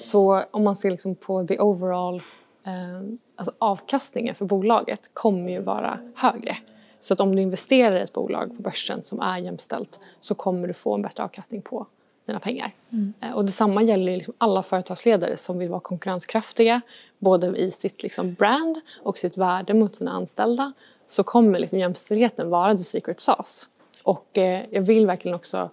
Så 0.00 0.42
om 0.50 0.64
man 0.64 0.76
ser 0.76 0.90
liksom 0.90 1.14
på 1.14 1.46
the 1.46 1.58
overall 1.58 2.22
alltså 3.36 3.54
avkastningen 3.58 4.34
för 4.34 4.44
bolaget 4.44 5.10
kommer 5.12 5.52
ju 5.52 5.60
vara 5.60 5.98
högre. 6.16 6.56
Så 7.00 7.14
att 7.14 7.20
om 7.20 7.36
du 7.36 7.42
investerar 7.42 7.96
i 7.96 8.00
ett 8.00 8.12
bolag 8.12 8.56
på 8.56 8.62
börsen 8.62 9.04
som 9.04 9.20
är 9.20 9.38
jämställt 9.38 10.00
så 10.20 10.34
kommer 10.34 10.68
du 10.68 10.74
få 10.74 10.94
en 10.94 11.02
bättre 11.02 11.24
avkastning 11.24 11.62
på 11.62 11.86
dina 12.26 12.40
pengar. 12.40 12.74
Mm. 12.90 13.12
Eh, 13.20 13.32
och 13.32 13.44
detsamma 13.44 13.82
gäller 13.82 14.16
liksom 14.16 14.34
alla 14.38 14.62
företagsledare 14.62 15.36
som 15.36 15.58
vill 15.58 15.68
vara 15.68 15.80
konkurrenskraftiga 15.80 16.80
både 17.18 17.46
i 17.46 17.70
sitt 17.70 18.02
liksom 18.02 18.34
brand 18.34 18.80
och 19.02 19.18
sitt 19.18 19.36
värde 19.36 19.74
mot 19.74 19.94
sina 19.94 20.10
anställda 20.10 20.72
så 21.06 21.22
kommer 21.22 21.58
liksom 21.58 21.78
jämställdheten 21.78 22.50
vara 22.50 22.74
the 22.74 22.84
secret 22.84 23.20
sauce. 23.20 23.66
Och 24.02 24.38
eh, 24.38 24.64
jag 24.70 24.82
vill 24.82 25.06
verkligen 25.06 25.34
också 25.34 25.70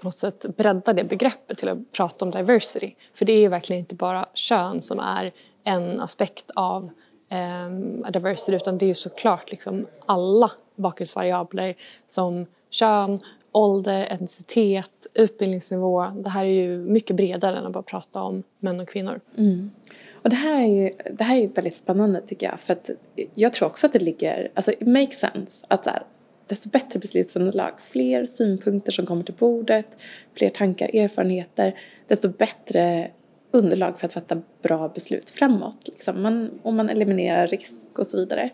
på 0.00 0.06
något 0.06 0.18
sätt 0.18 0.44
bredda 0.56 0.92
det 0.92 1.04
begreppet 1.04 1.58
till 1.58 1.68
att 1.68 1.92
prata 1.92 2.24
om 2.24 2.30
diversity. 2.30 2.94
För 3.14 3.24
det 3.24 3.32
är 3.32 3.48
verkligen 3.48 3.80
inte 3.80 3.94
bara 3.94 4.26
kön 4.34 4.82
som 4.82 5.00
är 5.00 5.32
en 5.64 6.00
aspekt 6.00 6.50
av 6.54 6.90
eh, 7.28 8.10
diversity 8.10 8.56
utan 8.56 8.78
det 8.78 8.84
är 8.84 8.88
ju 8.88 8.94
såklart 8.94 9.50
liksom 9.50 9.86
alla 10.06 10.50
bakgrundsvariabler 10.76 11.76
som 12.06 12.46
kön, 12.70 13.20
ålder, 13.56 14.06
etnicitet, 14.10 15.06
utbildningsnivå. 15.14 16.04
Det 16.04 16.30
här 16.30 16.44
är 16.44 16.50
ju 16.50 16.78
mycket 16.78 17.16
bredare 17.16 17.58
än 17.58 17.66
att 17.66 17.72
bara 17.72 17.82
prata 17.82 18.22
om 18.22 18.42
män 18.58 18.80
och 18.80 18.88
kvinnor. 18.88 19.20
Mm. 19.38 19.70
Och 20.12 20.30
det 20.30 20.36
här 20.36 20.60
är 20.60 20.66
ju 20.66 20.90
det 21.12 21.24
här 21.24 21.36
är 21.36 21.48
väldigt 21.48 21.76
spännande 21.76 22.20
tycker 22.20 22.46
jag 22.46 22.60
för 22.60 22.72
att 22.72 22.90
jag 23.34 23.52
tror 23.52 23.68
också 23.68 23.86
att 23.86 23.92
det 23.92 23.98
ligger, 23.98 24.48
alltså 24.54 24.72
it 24.72 24.86
makes 24.86 25.18
sense 25.18 25.66
att 25.68 25.84
där, 25.84 26.02
desto 26.46 26.68
bättre 26.68 26.98
beslutsunderlag, 26.98 27.72
fler 27.80 28.26
synpunkter 28.26 28.92
som 28.92 29.06
kommer 29.06 29.22
till 29.22 29.34
bordet, 29.34 29.86
fler 30.34 30.50
tankar, 30.50 30.96
erfarenheter, 30.96 31.78
desto 32.06 32.28
bättre 32.28 33.10
underlag 33.50 33.98
för 33.98 34.06
att 34.06 34.12
fatta 34.12 34.42
bra 34.62 34.88
beslut 34.88 35.30
framåt. 35.30 35.88
Liksom. 35.88 36.22
Man, 36.22 36.50
om 36.62 36.76
man 36.76 36.88
eliminerar 36.88 37.46
risk 37.46 37.98
och 37.98 38.06
så 38.06 38.16
vidare. 38.16 38.50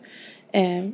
Eh, 0.52 0.88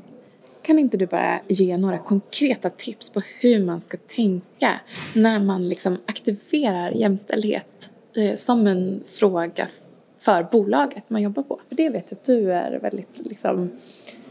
kan 0.68 0.78
inte 0.78 0.96
du 0.96 1.06
bara 1.06 1.40
ge 1.48 1.76
några 1.76 1.98
konkreta 1.98 2.70
tips 2.70 3.10
på 3.10 3.22
hur 3.40 3.64
man 3.64 3.80
ska 3.80 3.96
tänka 3.96 4.80
när 5.14 5.40
man 5.40 5.68
liksom 5.68 5.98
aktiverar 6.06 6.90
jämställdhet 6.90 7.90
eh, 8.16 8.36
som 8.36 8.66
en 8.66 9.02
fråga 9.08 9.68
för 10.18 10.42
bolaget 10.52 11.10
man 11.10 11.22
jobbar 11.22 11.42
på? 11.42 11.60
För 11.68 11.76
det 11.76 11.88
vet 11.88 12.06
jag 12.08 12.18
att 12.18 12.24
du 12.24 12.52
är 12.52 12.78
väldigt 12.78 13.18
liksom, 13.18 13.70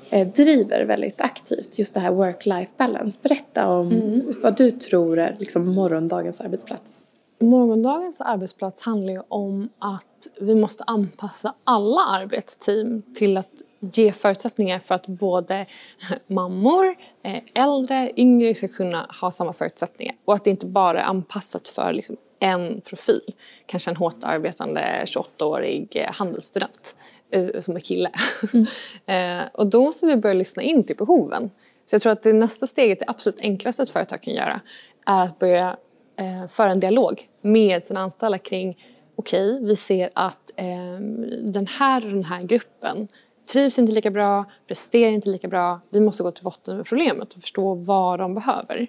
eh, 0.09 0.27
driver 0.27 0.85
väldigt 0.85 1.21
aktivt 1.21 1.79
just 1.79 1.93
det 1.93 1.99
här 1.99 2.11
work-life 2.11 2.69
balance. 2.77 3.19
Berätta 3.21 3.67
om 3.67 3.87
mm. 3.87 4.35
vad 4.43 4.57
du 4.57 4.71
tror 4.71 5.19
är 5.19 5.35
liksom 5.39 5.75
morgondagens 5.75 6.41
arbetsplats. 6.41 6.97
Morgondagens 7.39 8.21
arbetsplats 8.21 8.81
handlar 8.81 9.13
ju 9.13 9.21
om 9.27 9.69
att 9.79 10.27
vi 10.41 10.55
måste 10.55 10.83
anpassa 10.83 11.53
alla 11.63 12.01
arbetsteam 12.01 13.01
till 13.15 13.37
att 13.37 13.53
ge 13.79 14.11
förutsättningar 14.11 14.79
för 14.79 14.95
att 14.95 15.07
både 15.07 15.65
mammor, 16.27 16.95
eh, 17.23 17.41
äldre, 17.53 18.11
yngre 18.15 18.55
ska 18.55 18.67
kunna 18.67 19.07
ha 19.21 19.31
samma 19.31 19.53
förutsättningar. 19.53 20.15
Och 20.25 20.33
att 20.33 20.43
det 20.43 20.49
inte 20.49 20.65
bara 20.65 21.01
är 21.01 21.05
anpassat 21.05 21.67
för 21.67 21.93
liksom 21.93 22.17
en 22.39 22.81
profil. 22.81 23.33
Kanske 23.65 23.91
en 23.91 23.95
hårt 23.95 24.23
arbetande 24.23 25.03
28-årig 25.05 25.87
eh, 25.95 26.13
handelsstudent 26.13 26.95
eh, 27.31 27.61
som 27.61 27.75
är 27.75 27.79
kille. 27.79 28.11
Mm. 28.53 29.47
och 29.53 29.67
då 29.67 29.81
måste 29.81 30.05
vi 30.05 30.15
börja 30.15 30.33
lyssna 30.33 30.63
in 30.63 30.83
till 30.83 30.95
behoven. 30.95 31.49
Så 31.85 31.95
jag 31.95 32.01
tror 32.01 32.11
att 32.11 32.23
det 32.23 32.33
nästa 32.33 32.67
steget, 32.67 32.99
det 32.99 33.05
absolut 33.07 33.39
enklaste 33.41 33.83
ett 33.83 33.89
företag 33.89 34.21
kan 34.21 34.33
göra, 34.33 34.61
är 35.05 35.23
att 35.23 35.39
börja 35.39 35.77
eh, 36.19 36.47
föra 36.49 36.71
en 36.71 36.79
dialog 36.79 37.27
med 37.41 37.83
sina 37.83 37.99
anställda 37.99 38.37
kring 38.37 38.77
okej, 39.15 39.51
okay, 39.51 39.67
vi 39.67 39.75
ser 39.75 40.09
att 40.13 40.51
eh, 40.55 40.99
den 41.43 41.67
här 41.67 42.05
och 42.05 42.11
den 42.11 42.23
här 42.23 42.41
gruppen 42.41 43.07
trivs 43.47 43.79
inte 43.79 43.91
lika 43.91 44.11
bra, 44.11 44.45
presterar 44.67 45.11
inte 45.11 45.29
lika 45.29 45.47
bra. 45.47 45.79
Vi 45.89 45.99
måste 45.99 46.23
gå 46.23 46.31
till 46.31 46.43
botten 46.43 46.77
med 46.77 46.85
problemet 46.85 47.33
och 47.33 47.41
förstå 47.41 47.73
vad 47.73 48.19
de 48.19 48.33
behöver. 48.33 48.87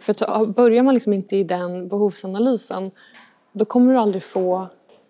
För 0.00 0.10
att 0.12 0.48
börjar 0.48 0.82
man 0.82 0.94
liksom 0.94 1.12
inte 1.12 1.36
i 1.36 1.44
den 1.44 1.88
behovsanalysen 1.88 2.90
då 3.52 3.64
kommer 3.64 3.92
du 3.92 3.98
aldrig 3.98 4.22
få 4.22 4.66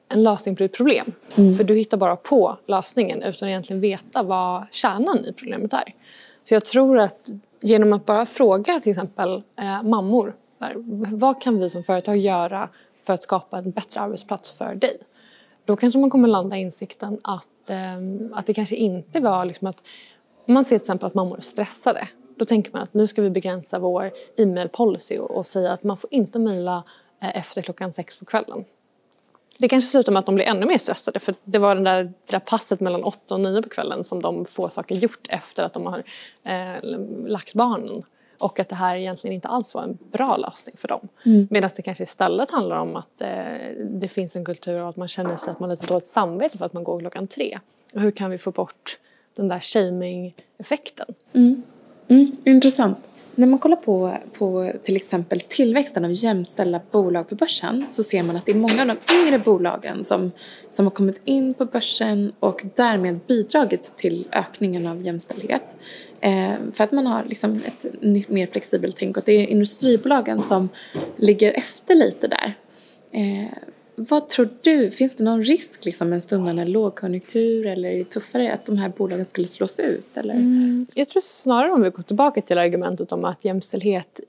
en 0.08 0.22
lösning 0.22 0.56
på 0.56 0.62
ditt 0.62 0.76
problem. 0.76 1.12
Mm. 1.34 1.54
För 1.54 1.64
du 1.64 1.74
hittar 1.74 1.96
bara 1.96 2.16
på 2.16 2.58
lösningen 2.66 3.22
utan 3.22 3.46
att 3.46 3.50
egentligen 3.50 3.80
veta 3.80 4.22
vad 4.22 4.66
kärnan 4.70 5.24
i 5.24 5.32
problemet 5.32 5.72
är. 5.72 5.94
Så 6.44 6.54
jag 6.54 6.64
tror 6.64 6.98
att 6.98 7.28
genom 7.60 7.92
att 7.92 8.06
bara 8.06 8.26
fråga 8.26 8.80
till 8.80 8.90
exempel 8.90 9.42
eh, 9.56 9.82
mammor 9.82 10.34
vad 11.12 11.42
kan 11.42 11.58
vi 11.58 11.70
som 11.70 11.82
företag 11.82 12.16
göra 12.16 12.68
för 12.98 13.12
att 13.14 13.22
skapa 13.22 13.58
en 13.58 13.70
bättre 13.70 14.00
arbetsplats 14.00 14.50
för 14.50 14.74
dig? 14.74 14.98
Då 15.64 15.76
kanske 15.76 15.98
man 15.98 16.10
kommer 16.10 16.28
landa 16.28 16.56
i 16.56 16.60
insikten 16.60 17.18
att, 17.22 17.48
Ehm, 17.70 18.34
att 18.34 18.46
det 18.46 18.54
kanske 18.54 18.76
inte 18.76 19.20
var 19.20 19.44
liksom 19.44 19.66
att 19.66 19.82
om 20.46 20.54
man 20.54 20.64
ser 20.64 20.68
till 20.68 20.82
exempel 20.82 21.06
att 21.06 21.14
mammor 21.14 21.36
är 21.36 21.42
stressade 21.42 22.08
då 22.38 22.44
tänker 22.44 22.72
man 22.72 22.82
att 22.82 22.94
nu 22.94 23.06
ska 23.06 23.22
vi 23.22 23.30
begränsa 23.30 23.78
vår 23.78 24.12
e-mail-policy 24.36 25.18
och, 25.18 25.30
och 25.30 25.46
säga 25.46 25.72
att 25.72 25.84
man 25.84 25.96
får 25.96 26.14
inte 26.14 26.38
mejla 26.38 26.82
eh, 27.22 27.36
efter 27.36 27.62
klockan 27.62 27.92
sex 27.92 28.18
på 28.18 28.24
kvällen. 28.24 28.64
Det 29.58 29.68
kanske 29.68 29.90
slutar 29.90 30.12
med 30.12 30.20
att 30.20 30.26
de 30.26 30.34
blir 30.34 30.44
ännu 30.44 30.66
mer 30.66 30.78
stressade 30.78 31.20
för 31.20 31.34
det 31.44 31.58
var 31.58 31.74
den 31.74 31.84
där, 31.84 32.04
det 32.04 32.12
där 32.30 32.38
passet 32.38 32.80
mellan 32.80 33.04
åtta 33.04 33.34
och 33.34 33.40
nio 33.40 33.62
på 33.62 33.68
kvällen 33.68 34.04
som 34.04 34.22
de 34.22 34.44
får 34.44 34.68
saker 34.68 34.94
gjort 34.94 35.26
efter 35.28 35.62
att 35.62 35.72
de 35.72 35.86
har 35.86 36.04
eh, 36.44 36.98
lagt 37.26 37.54
barnen 37.54 38.02
och 38.38 38.60
att 38.60 38.68
det 38.68 38.74
här 38.74 38.96
egentligen 38.96 39.34
inte 39.34 39.48
alls 39.48 39.74
var 39.74 39.82
en 39.82 39.98
bra 40.12 40.36
lösning 40.36 40.76
för 40.78 40.88
dem. 40.88 41.08
Mm. 41.26 41.48
Medan 41.50 41.70
det 41.76 41.82
kanske 41.82 42.04
istället 42.04 42.50
handlar 42.50 42.76
om 42.76 42.96
att 42.96 43.20
eh, 43.20 43.28
det 43.80 44.08
finns 44.08 44.36
en 44.36 44.44
kultur 44.44 44.78
av 44.78 44.88
att 44.88 44.96
man 44.96 45.08
känner 45.08 45.36
sig 45.36 45.50
att 45.50 45.60
man 45.60 45.70
har 45.70 45.76
lite 45.76 45.86
dåligt 45.86 46.06
samvete 46.06 46.58
för 46.58 46.66
att 46.66 46.72
man 46.72 46.84
går 46.84 47.00
klockan 47.00 47.26
tre. 47.26 47.58
Och 47.94 48.00
hur 48.00 48.10
kan 48.10 48.30
vi 48.30 48.38
få 48.38 48.50
bort 48.50 48.98
den 49.34 49.48
där 49.48 49.60
shaming-effekten? 49.60 51.14
Mm. 51.32 51.62
Mm, 52.08 52.36
intressant. 52.44 52.98
När 53.38 53.46
man 53.46 53.58
kollar 53.58 53.76
på, 53.76 54.18
på 54.38 54.72
till 54.84 54.96
exempel 54.96 55.40
tillväxten 55.40 56.04
av 56.04 56.10
jämställda 56.12 56.80
bolag 56.90 57.28
på 57.28 57.34
börsen 57.34 57.84
så 57.88 58.02
ser 58.02 58.22
man 58.22 58.36
att 58.36 58.46
det 58.46 58.52
är 58.52 58.56
många 58.56 58.80
av 58.80 58.86
de 58.86 58.96
yngre 59.14 59.38
bolagen 59.38 60.04
som, 60.04 60.32
som 60.70 60.86
har 60.86 60.90
kommit 60.90 61.20
in 61.24 61.54
på 61.54 61.64
börsen 61.64 62.32
och 62.40 62.64
därmed 62.74 63.20
bidragit 63.26 63.96
till 63.96 64.28
ökningen 64.32 64.86
av 64.86 65.02
jämställdhet. 65.02 65.62
Eh, 66.20 66.52
för 66.72 66.84
att 66.84 66.92
man 66.92 67.06
har 67.06 67.24
liksom 67.24 67.60
ett 67.66 67.86
nytt, 68.00 68.28
mer 68.28 68.46
flexibelt 68.46 68.96
tänk 68.96 69.16
och 69.16 69.22
det 69.26 69.32
är 69.32 69.46
industribolagen 69.46 70.42
som 70.42 70.68
ligger 71.16 71.52
efter 71.52 71.94
lite 71.94 72.28
där. 72.28 72.54
Eh, 73.12 73.52
vad 73.98 74.28
tror 74.28 74.48
du, 74.62 74.90
finns 74.90 75.16
det 75.16 75.24
någon 75.24 75.44
risk 75.44 75.84
liksom 75.84 76.12
en 76.12 76.22
stundande 76.22 76.64
lågkonjunktur 76.64 77.66
eller 77.66 77.88
är 77.88 77.98
det 77.98 78.04
tuffare 78.04 78.52
att 78.52 78.66
de 78.66 78.76
här 78.76 78.88
bolagen 78.88 79.26
skulle 79.26 79.46
slås 79.46 79.80
ut? 79.80 80.16
Eller? 80.16 80.34
Mm, 80.34 80.86
jag 80.94 81.08
tror 81.08 81.20
snarare 81.20 81.72
om 81.72 81.82
vi 81.82 81.90
går 81.90 82.02
tillbaka 82.02 82.40
till 82.40 82.58
argumentet 82.58 83.12
om 83.12 83.24
att 83.24 83.44
jämställdhet 83.44 84.20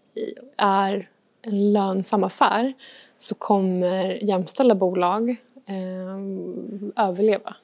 är 0.58 1.10
en 1.42 1.74
lönsam 1.74 2.24
affär 2.24 2.74
så 3.18 3.36
kommer 3.36 4.24
jämställda 4.24 4.76
bolag 4.76 5.30
eh, 5.66 7.06
överleva. 7.06 7.56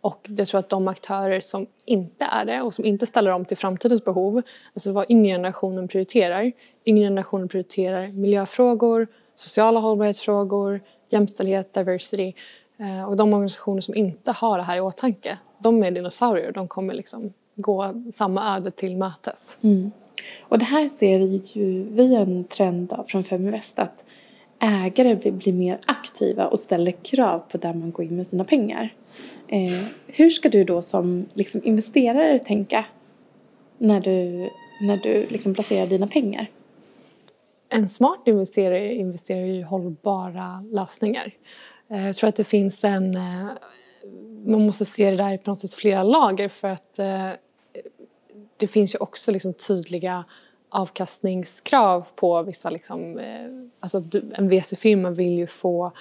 Och 0.00 0.26
jag 0.36 0.48
tror 0.48 0.58
att 0.58 0.68
de 0.68 0.88
aktörer 0.88 1.40
som 1.40 1.66
inte 1.84 2.24
är 2.24 2.44
det 2.44 2.62
och 2.62 2.74
som 2.74 2.84
inte 2.84 3.06
ställer 3.06 3.30
om 3.30 3.44
till 3.44 3.56
framtidens 3.56 4.04
behov, 4.04 4.42
alltså 4.74 4.92
vad 4.92 5.10
yngre 5.10 5.32
generationen 5.32 5.88
prioriterar. 5.88 6.52
Yngre 6.84 7.04
generationen 7.04 7.48
prioriterar 7.48 8.08
miljöfrågor, 8.08 9.06
sociala 9.34 9.80
hållbarhetsfrågor, 9.80 10.80
jämställdhet, 11.12 11.74
diversity. 11.74 12.32
Eh, 12.78 13.08
och 13.08 13.16
de 13.16 13.32
organisationer 13.32 13.80
som 13.80 13.94
inte 13.94 14.32
har 14.32 14.58
det 14.58 14.64
här 14.64 14.76
i 14.76 14.80
åtanke, 14.80 15.38
de 15.58 15.82
är 15.82 15.90
dinosaurier. 15.90 16.52
De 16.52 16.68
kommer 16.68 16.94
liksom 16.94 17.32
gå 17.54 18.02
samma 18.12 18.56
öde 18.56 18.70
till 18.70 18.96
mötes. 18.96 19.56
Mm. 19.60 19.90
Och 20.40 20.58
det 20.58 20.64
här 20.64 20.88
ser 20.88 21.18
vi 21.18 21.42
ju 21.44 21.82
via 21.82 22.20
en 22.20 22.44
trend 22.44 22.94
från 23.06 23.24
Feminvest 23.24 23.78
att 23.78 24.04
ägare 24.60 25.14
blir 25.30 25.52
mer 25.52 25.78
aktiva 25.86 26.46
och 26.46 26.58
ställer 26.58 26.90
krav 26.90 27.38
på 27.38 27.58
där 27.58 27.74
man 27.74 27.90
går 27.90 28.04
in 28.04 28.16
med 28.16 28.26
sina 28.26 28.44
pengar. 28.44 28.94
Eh, 29.48 29.84
hur 30.06 30.30
ska 30.30 30.48
du 30.48 30.64
då 30.64 30.82
som 30.82 31.26
liksom 31.34 31.60
investerare 31.64 32.38
tänka 32.38 32.84
när 33.78 34.00
du, 34.00 34.48
när 34.80 34.96
du 34.96 35.26
liksom 35.26 35.54
placerar 35.54 35.86
dina 35.86 36.06
pengar? 36.06 36.50
En 37.68 37.88
smart 37.88 38.22
investerare 38.26 38.94
investerar 38.94 39.46
i 39.46 39.62
hållbara 39.62 40.64
lösningar. 40.70 41.32
Eh, 41.90 42.06
jag 42.06 42.16
tror 42.16 42.28
att 42.28 42.36
det 42.36 42.44
finns 42.44 42.84
en... 42.84 43.14
Eh, 43.14 43.46
man 44.46 44.66
måste 44.66 44.84
se 44.84 45.10
det 45.10 45.16
där 45.16 45.32
i 45.32 45.38
på 45.38 45.50
något 45.50 45.60
sätt 45.60 45.74
flera 45.74 46.02
lager 46.02 46.48
för 46.48 46.68
att 46.68 46.98
eh, 46.98 47.30
det 48.56 48.66
finns 48.66 48.94
ju 48.94 48.98
också 48.98 49.32
liksom 49.32 49.54
tydliga 49.54 50.24
avkastningskrav 50.70 52.08
på 52.14 52.42
vissa 52.42 52.70
liksom, 52.70 53.20
alltså 53.80 54.02
en 54.32 54.48
VC-firma 54.48 55.10
vill 55.10 55.38
ju 55.38 55.46
få 55.46 55.92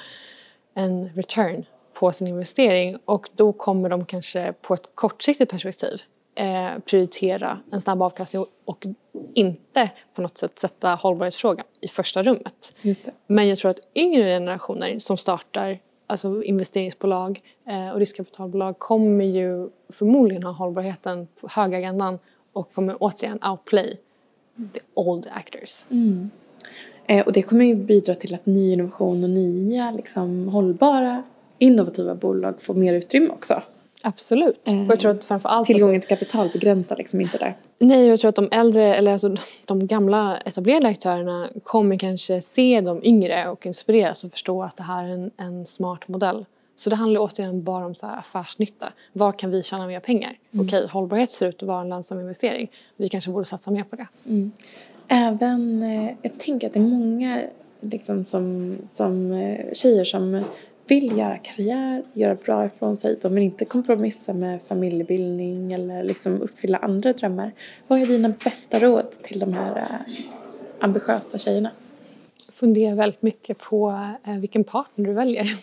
en 0.74 1.10
return 1.10 1.66
på 1.94 2.12
sin 2.12 2.28
investering 2.28 2.98
och 3.06 3.30
då 3.36 3.54
kommer 3.54 3.90
de 3.90 4.06
kanske 4.06 4.54
på 4.62 4.74
ett 4.74 4.90
kortsiktigt 4.96 5.52
perspektiv 5.52 6.02
eh, 6.38 6.80
prioritera 6.86 7.60
en 7.72 7.82
snabb 7.82 8.02
avkastning 8.02 8.46
och, 8.66 8.86
inte 9.34 9.92
på 10.14 10.22
något 10.22 10.38
sätt 10.38 10.60
sätta 10.60 10.90
hållbarhetsfrågan 10.90 11.66
i 11.82 11.88
första 11.88 12.24
rummet. 12.24 12.74
Men 13.28 13.48
jag 13.48 13.58
tror 13.58 13.72
att 13.72 13.80
yngre 13.96 14.24
generationer 14.24 15.00
som 15.00 15.18
startar 15.18 15.80
alltså 16.08 16.44
investeringsbolag 16.44 17.42
eh, 17.68 17.90
och 17.90 18.00
riskkapitalbolag 18.00 18.80
kommer 18.80 19.26
ju 19.26 19.70
förmodligen 19.90 20.44
ha 20.44 20.52
hållbarheten 20.52 21.28
på 21.40 21.48
höga 21.52 21.78
agendan 21.78 22.20
och 22.54 22.74
kommer 22.74 22.96
återigen 23.00 23.40
outplay 23.52 23.98
the 24.74 24.80
old 24.94 25.28
actors. 25.32 25.86
Mm. 25.90 26.30
Eh, 27.06 27.26
och 27.26 27.34
det 27.34 27.42
kommer 27.42 27.66
ju 27.66 27.76
bidra 27.76 28.16
till 28.16 28.36
att 28.36 28.46
ny 28.46 28.74
innovation 28.74 29.24
och 29.24 29.30
nya 29.30 29.92
liksom, 29.92 30.48
hållbara 30.48 31.24
innovativa 31.58 32.16
bolag 32.16 32.62
får 32.62 32.74
mer 32.74 32.94
utrymme 32.94 33.30
också. 33.30 33.62
Absolut. 34.02 34.68
Och 34.68 34.74
jag 34.74 35.00
tror 35.00 35.12
att 35.12 35.26
framförallt 35.26 35.68
Tillgången 35.68 35.96
alltså, 35.96 36.08
till 36.08 36.18
kapital 36.18 36.50
begränsar 36.54 36.96
liksom 36.96 37.22
inte 37.22 37.38
det. 37.38 37.54
Nej, 37.80 38.08
jag 38.08 38.20
tror 38.20 38.30
att 38.30 38.36
de 38.36 38.50
äldre, 38.52 38.96
eller 38.96 39.12
alltså 39.12 39.36
de 39.68 39.88
gamla 39.88 40.38
etablerade 40.38 40.88
aktörerna 40.88 41.50
kommer 41.64 41.98
kanske 41.98 42.42
se 42.42 42.82
de 42.82 43.04
yngre 43.04 43.50
och 43.50 43.66
inspireras 43.66 44.24
och 44.24 44.32
förstå 44.32 44.64
att 44.64 44.78
det 44.78 44.84
här 44.84 45.04
är 45.04 45.10
en, 45.10 45.32
en 45.38 45.66
smart 45.66 46.08
modell. 46.08 46.46
Så 46.76 46.90
det 46.90 46.96
handlar 46.96 47.22
återigen 47.22 47.64
bara 47.64 47.86
om 47.86 47.96
så 47.96 48.08
här 48.08 48.20
affärsnytta. 48.20 48.94
Var 49.14 49.32
kan 49.32 49.52
vi 49.52 49.64
tjäna 49.64 49.88
mer 49.88 50.00
pengar? 50.00 50.38
Mm. 50.52 50.66
Okej, 50.66 50.88
hållbarhet 50.92 51.32
ser 51.32 51.48
ut 51.48 51.64
att 51.64 51.68
vara 51.68 51.82
en 51.82 51.90
lönsam 51.90 52.20
investering. 52.20 52.72
Vi 52.98 53.10
kanske 53.10 53.32
borde 53.32 53.46
satsa 53.46 53.72
mer 53.72 53.84
på 53.84 53.96
det. 53.96 54.08
Mm. 54.26 54.52
Även, 55.08 55.84
eh, 55.84 56.14
jag 56.22 56.38
tänker 56.40 56.68
att 56.68 56.74
det 56.74 56.80
är 56.80 56.84
många 56.84 57.42
liksom 57.82 58.26
som, 58.26 58.78
som 58.90 59.32
eh, 59.32 59.74
tjejer 59.74 60.04
som 60.04 60.44
vill 60.88 61.18
göra 61.18 61.38
karriär, 61.38 62.04
göra 62.14 62.36
bra 62.36 62.66
ifrån 62.66 62.98
sig. 62.98 63.18
De 63.22 63.36
vill 63.36 63.44
inte 63.44 63.66
kompromissa 63.66 64.34
med 64.34 64.60
familjebildning 64.68 65.74
eller 65.74 66.04
liksom 66.04 66.42
uppfylla 66.42 66.78
andra 66.78 67.14
drömmar. 67.14 67.52
Vad 67.88 68.02
är 68.02 68.06
dina 68.06 68.30
bästa 68.44 68.80
råd 68.80 69.12
till 69.12 69.40
de 69.40 69.54
här 69.54 69.78
eh, 69.78 70.16
ambitiösa 70.80 71.38
tjejerna? 71.38 71.72
Fundera 72.50 72.96
väldigt 72.96 73.22
mycket 73.22 73.58
på 73.58 74.10
eh, 74.28 74.34
vilken 74.34 74.64
partner 74.64 75.06
du 75.06 75.14
väljer. 75.14 75.48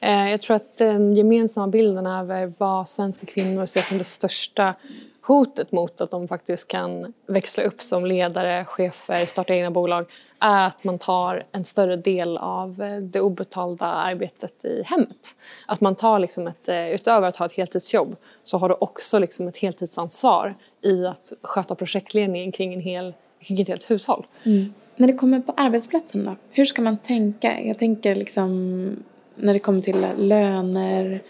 Eh, 0.00 0.30
jag 0.30 0.40
tror 0.40 0.56
att 0.56 0.76
den 0.76 1.16
gemensamma 1.16 1.68
bilden 1.68 2.06
över 2.06 2.52
vad 2.58 2.88
svenska 2.88 3.26
kvinnor 3.26 3.66
ser 3.66 3.80
som 3.80 3.98
det 3.98 4.04
största 4.04 4.74
hotet 5.22 5.72
mot 5.72 6.00
att 6.00 6.10
de 6.10 6.28
faktiskt 6.28 6.68
kan 6.68 7.12
växla 7.26 7.62
upp 7.62 7.82
som 7.82 8.06
ledare, 8.06 8.64
chefer, 8.64 9.26
starta 9.26 9.54
egna 9.54 9.70
bolag 9.70 10.06
är 10.42 10.66
att 10.66 10.84
man 10.84 10.98
tar 10.98 11.42
en 11.52 11.64
större 11.64 11.96
del 11.96 12.38
av 12.38 12.82
eh, 12.82 12.96
det 12.96 13.20
obetalda 13.20 13.86
arbetet 13.86 14.64
i 14.64 14.82
hemmet. 14.84 15.34
Att 15.66 15.80
man 15.80 15.94
tar 15.94 16.18
liksom 16.18 16.46
ett, 16.46 16.68
eh, 16.68 16.88
utöver 16.88 17.28
att 17.28 17.36
ha 17.36 17.46
ett 17.46 17.56
heltidsjobb 17.56 18.16
så 18.42 18.58
har 18.58 18.68
du 18.68 18.74
också 18.80 19.18
liksom 19.18 19.48
ett 19.48 19.56
heltidsansvar 19.56 20.54
i 20.82 21.06
att 21.06 21.32
sköta 21.42 21.74
projektledningen 21.74 22.52
kring, 22.52 22.74
en 22.74 22.80
hel, 22.80 23.14
kring 23.40 23.60
ett 23.60 23.68
helt 23.68 23.90
hushåll. 23.90 24.26
Mm. 24.42 24.74
När 24.96 25.06
det 25.06 25.14
kommer 25.14 25.40
på 25.40 25.52
arbetsplatsen 25.56 26.24
då, 26.24 26.36
hur 26.50 26.64
ska 26.64 26.82
man 26.82 26.98
tänka? 26.98 27.60
Jag 27.60 27.78
tänker 27.78 28.14
liksom 28.14 28.96
när 29.34 29.52
det 29.52 29.58
kommer 29.58 29.80
till 29.80 30.06
löner, 30.16 31.22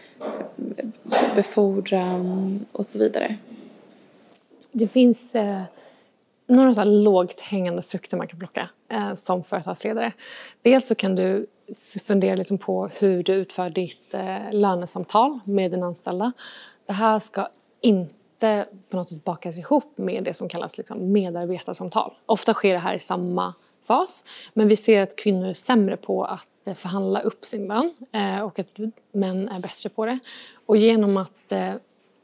befordran 1.35 2.67
och 2.73 2.87
så 2.87 2.99
vidare. 2.99 3.37
Det 4.73 4.87
finns 4.87 5.35
eh, 5.35 5.63
några 6.47 6.75
så 6.75 6.85
lågt 6.85 7.41
hängande 7.41 7.83
frukter 7.83 8.17
man 8.17 8.29
kan 8.29 8.39
plocka 8.39 8.69
eh, 8.89 9.15
som 9.15 9.45
företagsledare. 9.45 10.13
Dels 10.63 10.89
så 10.89 10.95
kan 10.95 11.15
du 11.15 11.47
fundera 12.05 12.37
liksom 12.37 12.59
på 12.59 12.91
hur 12.99 13.23
du 13.23 13.33
utför 13.33 13.71
ditt 13.71 14.15
eh, 14.15 14.53
lönesamtal 14.53 15.39
med 15.45 15.71
dina 15.71 15.87
anställda. 15.87 16.33
Det 16.87 16.93
här 16.93 17.19
ska 17.19 17.49
inte 17.81 18.67
på 18.91 18.97
något 18.97 19.09
sätt 19.09 19.25
bakas 19.25 19.59
ihop 19.59 19.99
med 19.99 20.25
det 20.25 20.35
som 20.35 20.49
kallas 20.49 20.79
liksom 20.79 21.13
medarbetarsamtal. 21.13 22.15
Ofta 22.27 22.55
sker 22.55 22.73
det 22.73 22.79
här 22.79 22.95
i 22.95 22.99
samma 22.99 23.55
fas 23.83 24.25
men 24.55 24.69
vi 24.69 24.77
ser 24.77 25.03
att 25.03 25.17
kvinnor 25.17 25.47
är 25.47 25.55
sämre 25.55 25.97
på 25.97 26.25
att 26.25 26.49
eh, 26.67 26.75
förhandla 26.75 27.21
upp 27.21 27.45
sin 27.45 27.67
lön 27.67 27.95
eh, 28.13 28.41
och 28.41 28.59
att 28.59 28.69
män 29.13 29.49
är 29.49 29.61
bättre 29.61 29.89
på 29.89 30.07
det. 30.07 30.19
Och 30.67 30.77
genom 30.77 31.17
att 31.17 31.53
eh, 31.53 31.75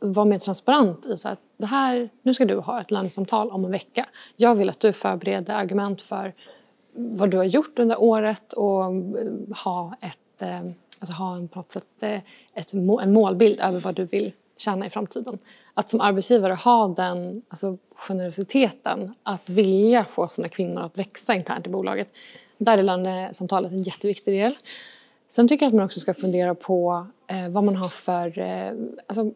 vara 0.01 0.25
mer 0.25 0.39
transparent 0.39 1.07
i 1.07 1.17
så 1.17 1.29
här, 1.29 1.37
det 1.57 1.67
här, 1.67 2.09
nu 2.23 2.35
ska 2.35 2.45
du 2.45 2.57
ha 2.57 2.81
ett 2.81 2.91
lönesamtal 2.91 3.51
om 3.51 3.65
en 3.65 3.71
vecka. 3.71 4.07
Jag 4.37 4.55
vill 4.55 4.69
att 4.69 4.81
du 4.81 4.93
förbereder 4.93 5.55
argument 5.55 6.03
för 6.03 6.35
vad 6.93 7.31
du 7.31 7.37
har 7.37 7.45
gjort 7.45 7.79
under 7.79 8.03
året 8.03 8.53
och 8.53 8.85
eh, 8.85 8.93
ha, 9.65 9.95
ett, 10.01 10.43
eh, 10.43 10.61
alltså 10.99 11.13
ha 11.13 11.37
en, 11.37 11.49
på 11.49 11.59
något 11.59 11.73
sätt, 11.73 12.03
eh, 12.03 12.21
ett, 12.55 12.73
en 12.73 13.13
målbild 13.13 13.61
över 13.61 13.81
vad 13.81 13.95
du 13.95 14.05
vill 14.05 14.33
tjäna 14.57 14.87
i 14.87 14.91
framtiden. 14.91 15.39
Att 15.75 15.91
som 15.91 16.01
arbetsgivare 16.01 16.53
ha 16.53 16.89
den 16.89 17.43
alltså, 17.49 17.79
generositeten 17.95 19.15
att 19.23 19.49
vilja 19.49 20.05
få 20.05 20.29
sina 20.29 20.49
kvinnor 20.49 20.83
att 20.83 20.99
växa 20.99 21.35
internt 21.35 21.67
i 21.67 21.71
bolaget. 21.71 22.09
Där 22.59 22.79
är 22.79 22.83
lönesamtalet 22.83 23.73
en 23.73 23.83
jätteviktig 23.83 24.35
del. 24.35 24.57
Sen 25.29 25.49
tycker 25.49 25.67
jag 25.67 25.71
att 25.71 25.75
man 25.75 25.85
också 25.85 26.01
ska 26.01 26.15
fundera 26.15 26.55
på 26.55 27.07
eh, 27.27 27.49
vad 27.49 27.65
man 27.65 27.77
har 27.77 27.89
för... 27.89 28.39
Eh, 28.39 28.73
alltså, 29.07 29.33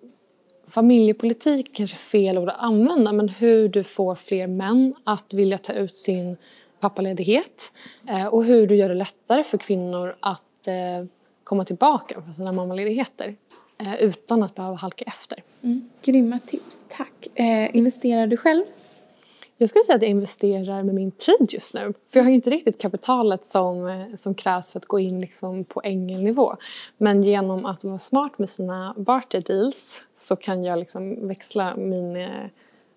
familjepolitik 0.68 1.74
kanske 1.74 1.96
är 1.96 1.98
fel 1.98 2.38
ord 2.38 2.48
att 2.48 2.58
använda 2.58 3.12
men 3.12 3.28
hur 3.28 3.68
du 3.68 3.84
får 3.84 4.14
fler 4.14 4.46
män 4.46 4.94
att 5.04 5.34
vilja 5.34 5.58
ta 5.58 5.72
ut 5.72 5.96
sin 5.96 6.36
pappaledighet 6.80 7.72
eh, 8.08 8.26
och 8.26 8.44
hur 8.44 8.66
du 8.66 8.76
gör 8.76 8.88
det 8.88 8.94
lättare 8.94 9.44
för 9.44 9.58
kvinnor 9.58 10.16
att 10.20 10.66
eh, 10.66 11.06
komma 11.44 11.64
tillbaka 11.64 12.22
från 12.22 12.34
sina 12.34 12.52
mammaledigheter 12.52 13.36
eh, 13.78 13.94
utan 13.94 14.42
att 14.42 14.54
behöva 14.54 14.76
halka 14.76 15.04
efter. 15.04 15.42
Mm. 15.62 15.90
Grymma 16.02 16.38
tips, 16.46 16.84
tack. 16.88 17.26
Eh, 17.34 17.76
investerar 17.76 18.26
du 18.26 18.36
själv? 18.36 18.64
Jag 19.62 19.68
skulle 19.68 19.84
säga 19.84 19.96
att 19.96 20.02
jag 20.02 20.10
investerar 20.10 20.82
med 20.82 20.94
min 20.94 21.10
tid 21.10 21.48
just 21.48 21.74
nu. 21.74 21.94
För 22.10 22.20
jag 22.20 22.24
har 22.24 22.30
inte 22.30 22.50
riktigt 22.50 22.78
kapitalet 22.78 23.46
som, 23.46 23.88
eh, 23.88 24.16
som 24.16 24.34
krävs 24.34 24.72
för 24.72 24.78
att 24.78 24.86
gå 24.86 24.98
in 24.98 25.20
liksom 25.20 25.64
på 25.64 25.80
ängelnivå. 25.84 26.56
Men 26.98 27.22
genom 27.22 27.66
att 27.66 27.84
vara 27.84 27.98
smart 27.98 28.38
med 28.38 28.48
sina 28.48 28.94
barter 28.96 29.40
deals 29.40 30.02
så 30.14 30.36
kan 30.36 30.64
jag 30.64 30.78
liksom 30.78 31.28
växla 31.28 31.76
min, 31.76 32.16
eh, 32.16 32.28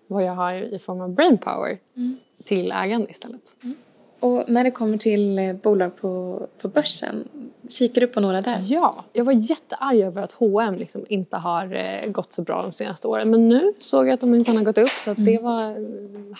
vad 0.06 0.24
jag 0.24 0.32
har 0.32 0.54
i 0.54 0.78
form 0.78 1.00
av 1.00 1.10
brainpower 1.10 1.78
mm. 1.96 2.16
till 2.44 2.72
ägande 2.72 3.10
istället. 3.10 3.54
Mm. 3.62 3.76
Och 4.20 4.44
när 4.48 4.64
det 4.64 4.70
kommer 4.70 4.98
till 4.98 5.38
eh, 5.38 5.52
bolag 5.52 5.96
på, 5.96 6.42
på 6.60 6.68
börsen, 6.68 7.28
kikar 7.68 8.00
du 8.00 8.06
på 8.06 8.20
några 8.20 8.42
där? 8.42 8.60
Ja, 8.62 9.04
jag 9.12 9.24
var 9.24 9.32
jättearg 9.32 10.00
över 10.00 10.22
att 10.22 10.32
H&M 10.32 10.74
liksom 10.74 11.06
inte 11.08 11.36
har 11.36 11.74
eh, 11.74 12.10
gått 12.10 12.32
så 12.32 12.42
bra 12.42 12.62
de 12.62 12.72
senaste 12.72 13.08
åren. 13.08 13.30
Men 13.30 13.48
nu 13.48 13.72
såg 13.78 14.06
jag 14.06 14.14
att 14.14 14.20
de 14.20 14.30
minsann 14.30 14.56
har 14.56 14.64
gått 14.64 14.78
upp 14.78 14.88
så 14.88 15.10
mm. 15.10 15.24
det 15.24 15.38
var 15.38 15.70
eh, 15.70 15.76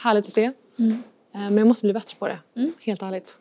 härligt 0.03 0.27
att 0.27 0.33
se. 0.33 0.53
Mm. 0.79 1.03
Men 1.33 1.59
jag 1.59 1.67
måste 1.67 1.87
bli 1.87 1.93
bättre 1.93 2.17
på 2.19 2.29
det, 2.29 2.39
mm. 2.57 2.73
helt 2.81 3.03
ärligt. 3.03 3.39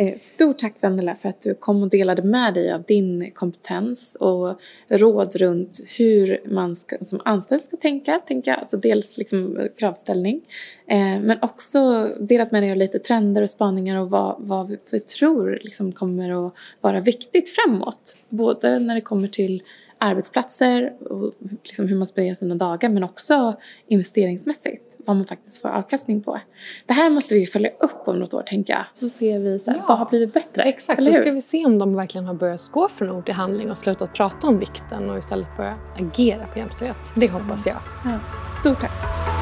Eh, 0.00 0.18
stort 0.18 0.58
tack 0.58 0.74
Vendela 0.80 1.14
för 1.14 1.28
att 1.28 1.42
du 1.42 1.54
kom 1.54 1.82
och 1.82 1.88
delade 1.88 2.22
med 2.22 2.54
dig 2.54 2.72
av 2.72 2.82
din 2.82 3.30
kompetens 3.34 4.16
och 4.20 4.60
råd 4.88 5.36
runt 5.36 5.80
hur 5.98 6.40
man 6.48 6.76
ska, 6.76 6.96
som 7.00 7.20
anställd 7.24 7.62
ska 7.62 7.76
tänka. 7.76 8.20
tänka 8.26 8.54
alltså 8.54 8.76
dels 8.76 9.18
liksom 9.18 9.68
kravställning 9.78 10.40
eh, 10.86 11.20
men 11.20 11.38
också 11.42 12.10
delat 12.20 12.52
med 12.52 12.62
dig 12.62 12.70
av 12.70 12.76
lite 12.76 12.98
trender 12.98 13.42
och 13.42 13.50
spaningar 13.50 14.00
och 14.00 14.10
vad, 14.10 14.36
vad 14.38 14.76
vi 14.90 15.00
tror 15.00 15.58
liksom 15.62 15.92
kommer 15.92 16.46
att 16.46 16.54
vara 16.80 17.00
viktigt 17.00 17.48
framåt. 17.48 18.16
Både 18.28 18.78
när 18.78 18.94
det 18.94 19.00
kommer 19.00 19.28
till 19.28 19.62
arbetsplatser 20.00 20.92
och 21.10 21.32
liksom 21.64 21.88
hur 21.88 21.96
man 21.96 22.06
spenderar 22.06 22.34
sina 22.34 22.54
dagar 22.54 22.88
men 22.88 23.04
också 23.04 23.56
investeringsmässigt 23.86 24.90
vad 25.06 25.16
man 25.16 25.26
faktiskt 25.26 25.62
får 25.62 25.68
avkastning 25.68 26.22
på. 26.22 26.40
Det 26.86 26.92
här 26.92 27.10
måste 27.10 27.34
vi 27.34 27.46
följa 27.46 27.70
upp 27.70 28.08
om 28.08 28.18
något 28.18 28.34
år 28.34 28.42
tänker 28.42 28.72
jag. 28.72 28.84
Så 28.94 29.08
ser 29.08 29.38
vi 29.38 29.58
så 29.58 29.70
här, 29.70 29.78
ja. 29.78 29.84
vad 29.88 29.98
har 29.98 30.06
blivit 30.06 30.34
bättre. 30.34 30.62
Exakt, 30.62 31.06
då 31.06 31.12
ska 31.12 31.30
vi 31.30 31.40
se 31.40 31.66
om 31.66 31.78
de 31.78 31.94
verkligen 31.94 32.24
har 32.24 32.34
börjat 32.34 32.68
gå 32.68 32.88
från 32.88 33.10
ord 33.10 33.24
till 33.24 33.34
handling 33.34 33.70
och 33.70 33.78
slutat 33.78 34.14
prata 34.14 34.46
om 34.46 34.58
vikten 34.58 35.10
och 35.10 35.18
istället 35.18 35.56
börja 35.56 35.78
agera 35.98 36.46
på 36.46 36.58
jämställdhet. 36.58 37.12
Det 37.16 37.28
hoppas 37.28 37.66
jag. 37.66 37.76
Ja. 38.04 38.18
Stort 38.60 38.80
tack. 38.80 38.92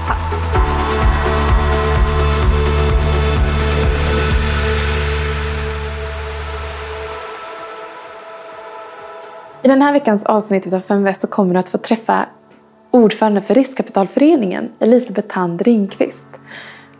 Tack. 0.08 0.37
I 9.62 9.68
den 9.68 9.82
här 9.82 9.92
veckans 9.92 10.24
avsnitt 10.24 10.72
av 10.72 10.80
5 10.80 11.02
Väst 11.02 11.20
så 11.20 11.26
kommer 11.26 11.54
du 11.54 11.60
att 11.60 11.68
få 11.68 11.78
träffa 11.78 12.26
ordförande 12.90 13.40
för 13.40 13.54
Riskkapitalföreningen, 13.54 14.68
Elisabeth 14.78 15.28
Tand 15.28 15.62
Ringqvist. 15.62 16.26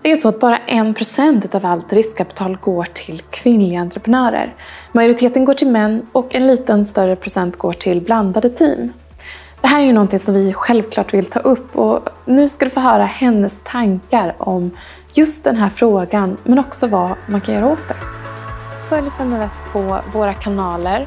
Det 0.03 0.12
är 0.12 0.16
så 0.16 0.29
att 0.29 0.40
bara 0.40 0.59
1% 0.66 1.57
av 1.57 1.66
allt 1.66 1.92
riskkapital 1.92 2.57
går 2.57 2.85
till 2.85 3.21
kvinnliga 3.21 3.81
entreprenörer. 3.81 4.55
Majoriteten 4.92 5.44
går 5.44 5.55
till 5.55 5.71
män 5.71 6.07
och 6.12 6.35
en 6.35 6.47
liten 6.47 6.85
större 6.85 7.16
procent 7.16 7.57
går 7.57 7.73
till 7.73 8.01
blandade 8.01 8.51
team. 8.51 8.92
Det 9.61 9.68
här 9.68 9.81
är 9.81 9.85
ju 9.87 9.92
någonting 9.92 10.18
som 10.18 10.35
vi 10.35 10.53
självklart 10.53 11.14
vill 11.14 11.27
ta 11.27 11.40
upp 11.40 11.77
och 11.77 12.09
nu 12.25 12.49
ska 12.49 12.64
du 12.64 12.71
få 12.71 12.81
höra 12.81 13.05
hennes 13.05 13.61
tankar 13.64 14.35
om 14.38 14.71
just 15.12 15.44
den 15.44 15.57
här 15.57 15.68
frågan 15.68 16.37
men 16.44 16.59
också 16.59 16.87
vad 16.87 17.11
man 17.27 17.40
kan 17.40 17.55
göra 17.55 17.66
åt 17.66 17.88
det. 17.88 17.97
Följ 18.88 19.11
Feminvest 19.11 19.61
på 19.73 20.01
våra 20.12 20.35
kanaler 20.35 21.07